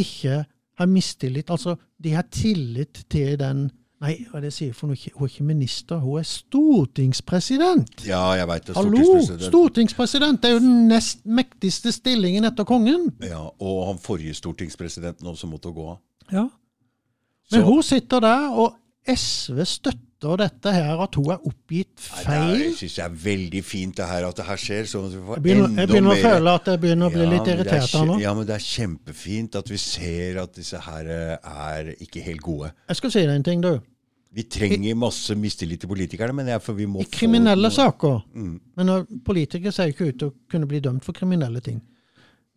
[0.00, 0.38] ikke
[0.80, 1.50] har mistillit.
[1.52, 3.68] Altså, de har tillit til den
[4.02, 4.98] Nei, hva er det jeg sier for noe?
[5.14, 8.02] Hun er ikke minister, hun er stortingspresident.
[8.08, 8.74] Ja, jeg vet det.
[8.74, 8.96] Hallo!
[8.98, 9.44] Stortingspresident.
[9.52, 10.40] Stortingspresident!
[10.42, 13.08] Det er jo den nest mektigste stillingen etter kongen.
[13.22, 16.00] Ja, og han forrige stortingspresidenten også måtte gå av.
[16.32, 16.48] Ja.
[17.52, 18.74] Men Så- hun sitter der, og
[19.06, 22.58] SV støtter dette her, at hun er oppgitt Nei, feil.
[22.58, 24.82] Det syns jeg er veldig fint det her, at det her skjer.
[24.86, 27.44] At vi får Jeg begynner, jeg begynner å føle at jeg begynner å bli litt
[27.44, 28.18] det er irritert her nå.
[28.22, 32.40] Ja, men det er kjempefint at vi ser at disse her eh, er ikke helt
[32.42, 32.70] gode.
[32.88, 33.80] Jeg skal si deg en ting, du.
[34.32, 37.68] Vi trenger masse mistillit til politikerne, men det er for vi må I få kriminelle
[37.68, 38.60] noe- saker Mm.
[38.76, 41.82] Men politikere ser jo ikke ut til å kunne bli dømt for kriminelle ting.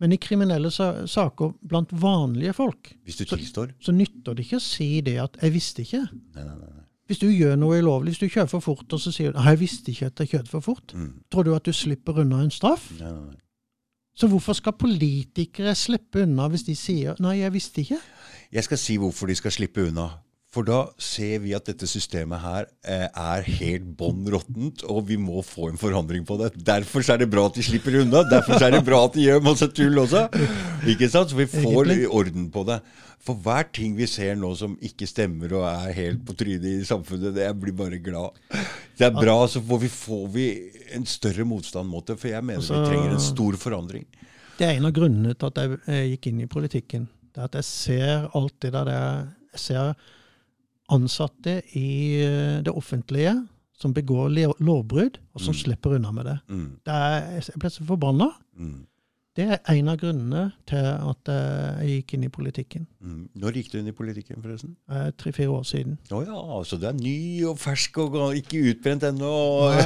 [0.00, 3.72] Men i kriminelle saker blant vanlige folk, tilstår.
[3.80, 6.08] så nytter det ikke å si det at 'jeg visste ikke'.
[6.34, 6.82] Nei, nei, nei.
[7.08, 9.58] Hvis du gjør noe ulovlig, hvis du kjører for fort, og så sier du jeg
[9.60, 11.12] visste ikke at jeg kjørte for fort', Mm.
[11.30, 12.92] tror du at du slipper unna en straff?
[14.16, 18.00] Så hvorfor skal politikere slippe unna hvis de sier 'nei, jeg visste ikke'?
[18.52, 20.08] Jeg skal si hvorfor de skal slippe unna.
[20.56, 25.18] For da ser vi at dette systemet her eh, er helt bånn råttent, og vi
[25.20, 26.54] må få en forandring på det.
[26.64, 28.22] Derfor er det bra at de slipper unna.
[28.30, 30.22] Derfor er det bra at de gjør masse tull også.
[30.88, 31.34] Ikke sant?
[31.34, 32.78] Så vi får orden på det.
[33.26, 36.88] For hver ting vi ser nå som ikke stemmer og er helt på trynet i
[36.88, 38.40] samfunnet, det jeg blir bare glad.
[38.96, 40.48] Det er bra, så får vi, får vi
[40.96, 42.16] en større motstand mot det.
[42.22, 44.06] For jeg mener vi Altså- trenger en stor forandring.
[44.56, 47.08] Det er en av grunnene til at jeg gikk inn i politikken.
[47.34, 49.94] Det er at jeg ser alt det der Jeg ser
[50.92, 53.34] ansatte i eh, det offentlige
[53.76, 54.30] som begår
[54.60, 55.58] lovbrudd, og som Mm.
[55.60, 56.38] slipper unna med det.
[56.48, 58.30] Mm, det er, jeg ble så forbanna.
[58.56, 58.86] mm,
[59.36, 62.86] Det er en av grunnene til at eh, jeg gikk inn i politikken.
[63.04, 63.18] mm.
[63.42, 64.70] Når gikk du inn i politikken, forresten?
[64.88, 65.98] eh, Tre-fire år siden.
[66.08, 69.32] Å ja, så du er ny og fersk og ikke utbrent ennå.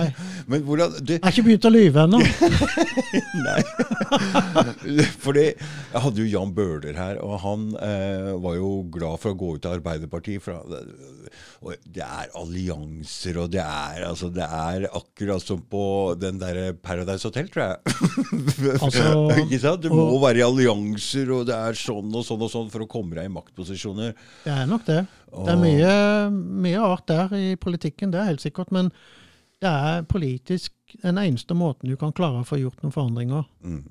[0.51, 2.23] Men hvordan du, Jeg har ikke begynt å lyve ennå.
[3.49, 3.61] Nei.
[5.25, 9.39] Fordi jeg hadde jo Jan Bøhler her, og han eh, var jo glad for å
[9.41, 10.43] gå ut av Arbeiderpartiet.
[10.47, 10.63] For,
[11.61, 15.83] og det er allianser, og det er, altså, det er akkurat som på
[16.17, 17.77] den derre Paradise Hotel, tror jeg.
[18.81, 19.75] Altså?
[19.81, 22.87] Du må og- være i allianser, og det er sånn og sånn og sånn for
[22.87, 24.15] å komme deg i maktposisjoner.
[24.45, 25.03] Det er nok det.
[25.31, 25.95] Det er mye,
[26.65, 28.73] mye art der i politikken, det er helt sikkert.
[28.73, 28.89] Men
[29.61, 30.73] det er politisk
[31.05, 33.45] den eneste måten du kan klare å få gjort noen forandringer.
[33.63, 33.83] Mm.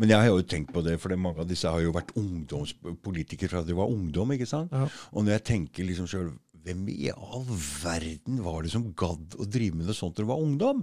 [0.00, 3.48] Men jeg har jo tenkt på det, for mange av disse har jo vært ungdomspolitikere
[3.52, 4.32] fra de var ungdom.
[4.34, 4.72] ikke sant?
[4.72, 4.88] Ja.
[5.12, 6.32] Og når jeg tenker liksom sjøl
[6.62, 7.46] Hvem i all
[7.82, 10.82] verden var det som gadd å drive med noe sånt når du var ungdom?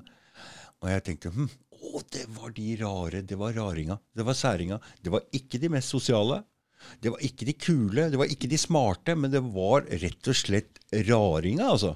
[0.80, 1.50] Og jeg tenkte hm,
[1.80, 3.24] å, det var de rare.
[3.28, 4.00] Det var raringa.
[4.16, 4.80] Det var særinga.
[5.04, 6.42] Det var ikke de mest sosiale.
[7.04, 8.08] Det var ikke de kule.
[8.12, 9.16] Det var ikke de smarte.
[9.16, 11.96] Men det var rett og slett raringa, altså.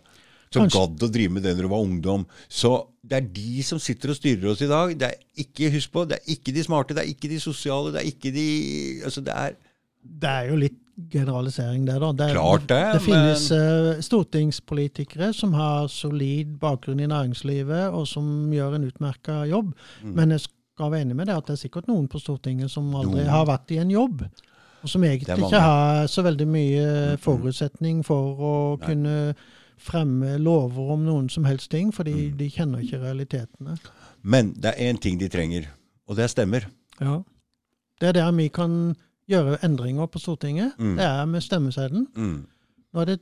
[0.53, 2.25] Som Kanskje- gadd å drive med det når du var ungdom.
[2.47, 2.71] Så
[3.03, 4.95] det er de som sitter og styrer oss i dag.
[4.99, 7.91] Det er ikke, husk på, det er ikke de smarte, det er ikke de sosiale,
[7.91, 8.47] det er ikke de
[9.03, 9.57] Altså, det er
[10.03, 10.79] Det er jo litt
[11.09, 12.11] generalisering, det, da.
[12.13, 14.01] Det, Klart det, det finnes men...
[14.05, 19.73] stortingspolitikere som har solid bakgrunn i næringslivet, og som gjør en utmerka jobb.
[20.03, 20.13] Mm.
[20.19, 22.91] Men jeg skal være enig med det at det er sikkert noen på Stortinget som
[22.95, 23.29] aldri Noen.
[23.33, 24.23] har vært i en jobb.
[24.83, 26.87] Og som egentlig ikke har så veldig mye
[27.23, 28.87] forutsetning for å Nei.
[28.87, 29.17] kunne
[29.83, 32.37] fremme lover om noen som helst ting, fordi Mm.
[32.37, 33.77] de kjenner ikke realitetene.
[34.21, 35.65] Men det er én ting de trenger,
[36.07, 36.67] og det er stemmer.
[37.01, 37.21] Ja.
[37.99, 38.95] Det er der vi kan
[39.29, 40.73] gjøre endringer på Stortinget.
[40.79, 40.95] Mm.
[40.97, 42.07] Det er med stemmeseddelen.
[42.15, 42.41] Mm.
[42.93, 43.19] Nå er det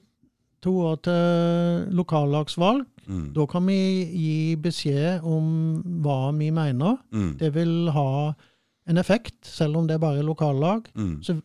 [0.62, 2.86] to år til lokallagsvalg.
[3.08, 3.34] Mm.
[3.36, 3.80] Da kan vi
[4.14, 6.99] gi beskjed om hva vi mener.
[7.12, 7.34] Mm.
[7.39, 8.34] Det vil ha
[8.89, 10.89] en effekt, selv om det er bare lokallag.
[10.95, 11.20] Mm.
[11.24, 11.39] Så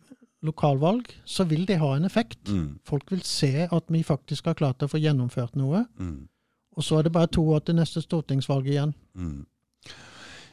[0.45, 2.49] lokalvalg, så vil det ha en effekt.
[2.49, 2.79] Mm.
[2.85, 5.85] Folk vil se at vi faktisk har klart å få gjennomført noe.
[6.77, 8.93] Og så er det bare to år til neste stortingsvalg igjen.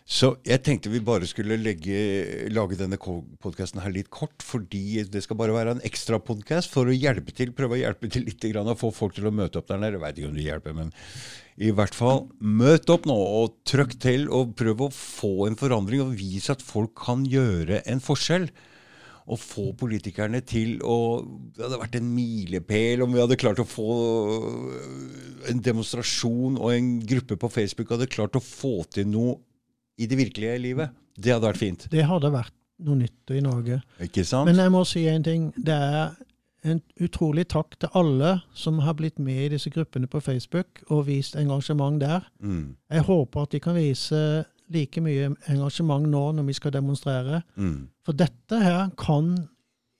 [0.04, 1.96] Så jeg tenkte vi bare skulle legge,
[2.52, 6.90] lage denne podkasten her litt kort, fordi det skal bare være en ekstra podkast for
[6.90, 9.62] å hjelpe til, prøve å hjelpe til litt grann, og få folk til å møte
[9.62, 9.96] opp der nede.
[9.96, 10.92] Jeg veit ikke om det hjelper, men
[11.56, 16.04] i hvert fall møt opp nå, og trykk til, og prøv å få en forandring,
[16.04, 18.50] og vise at folk kan gjøre en forskjell.
[19.24, 23.64] Og få politikerne til å Det hadde vært en milepæl om vi hadde klart å
[23.64, 23.94] få
[25.48, 29.38] en demonstrasjon og en gruppe på Facebook hadde klart å få til noe
[29.98, 30.94] i det virkelige livet.
[31.14, 31.88] Det hadde vært fint.
[31.92, 33.80] Det hadde vært noe nytt i Norge.
[34.02, 34.48] Ikke sant?
[34.48, 35.50] Men jeg må si en ting.
[35.56, 36.14] Det er
[36.64, 41.06] en utrolig takk til alle som har blitt med i disse gruppene på Facebook og
[41.10, 42.26] vist engasjement der.
[42.40, 42.76] mm.
[42.90, 47.42] Jeg håper at de kan vise like mye engasjement nå når vi skal demonstrere.
[47.56, 47.90] Mm.
[48.04, 49.34] For dette her kan,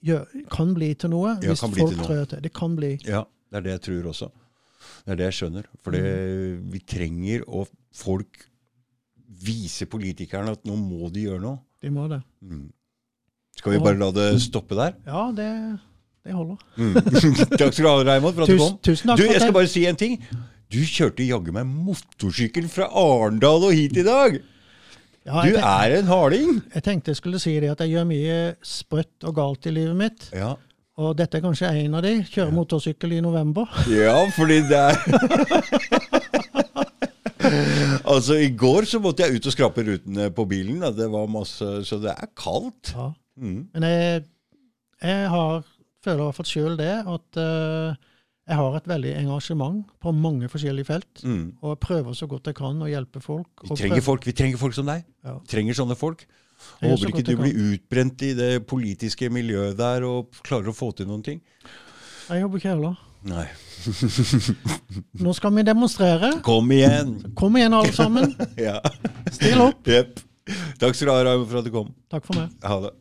[0.05, 2.42] gjø- kan bli til noe Ja, hvis folk trør til.
[2.42, 2.97] Det kan bli.
[3.05, 4.30] Ja, det er det jeg tror også.
[5.05, 5.68] Det er det jeg skjønner.
[5.84, 6.64] For mm.
[6.72, 8.49] vi trenger å folk
[9.43, 11.59] vise politikerne at nå må de gjøre noe.
[11.82, 12.20] De må det.
[12.45, 12.68] Mm.
[13.59, 14.95] Skal vi bare la det stoppe der?
[15.07, 15.49] Ja, det,
[16.26, 16.57] det holder.
[16.76, 16.95] Mm.
[17.59, 18.78] Takk skal du ha, Reimond, for at du kom.
[18.82, 20.16] tusen takk Du, jeg skal bare si en ting.
[20.72, 24.41] Du kjørte jaggu meg motorsykkel fra Arendal og hit i dag!
[25.24, 26.57] ja, Du tenkte, er en harding!
[26.74, 29.97] jeg tenkte jeg skulle si det at jeg gjør mye sprøtt og galt i livet
[30.01, 30.26] mitt.
[30.35, 30.55] Ja,
[30.99, 32.16] Og dette er kanskje en av de.
[32.32, 33.70] Kjøre motorsykkel i november.
[33.93, 34.99] ja fordi det er
[38.14, 40.80] Altså, i går så måtte jeg ut og skrape rutene på bilen.
[40.84, 40.92] Da.
[40.95, 42.95] Det var masse, så det er kaldt.
[42.95, 43.11] Ja.
[43.40, 43.61] Mm.
[43.74, 44.24] Men jeg,
[45.03, 45.64] jeg har,
[46.05, 48.12] føler i hvert fall sjøl det, at uh,
[48.45, 51.24] jeg har et veldig engasjement på mange forskjellige felt.
[51.24, 51.47] Mm.
[51.62, 53.51] Og jeg prøver så godt jeg kan å hjelpe folk.
[53.64, 55.07] Vi og trenger folk, vi trenger folk som deg.
[55.24, 55.38] Ja.
[55.51, 56.26] Trenger sånne folk.
[56.64, 60.92] Så Håper ikke du blir utbrent i det politiske miljøet der og klarer å få
[60.97, 61.40] til noen ting.
[62.28, 63.01] Jeg jobber ikke heller.
[63.24, 63.46] Nei.
[65.24, 66.32] Nå skal vi demonstrere.
[66.44, 67.16] Kom igjen!
[67.36, 68.34] Kom igjen, alle sammen.
[68.60, 68.78] Ja.
[69.32, 69.86] Still opp.
[69.88, 70.20] Yep.
[70.80, 71.88] Takk skal du ha, Raymond, for at du kom.
[72.12, 72.52] Takk for meg.
[72.64, 72.92] Ha det.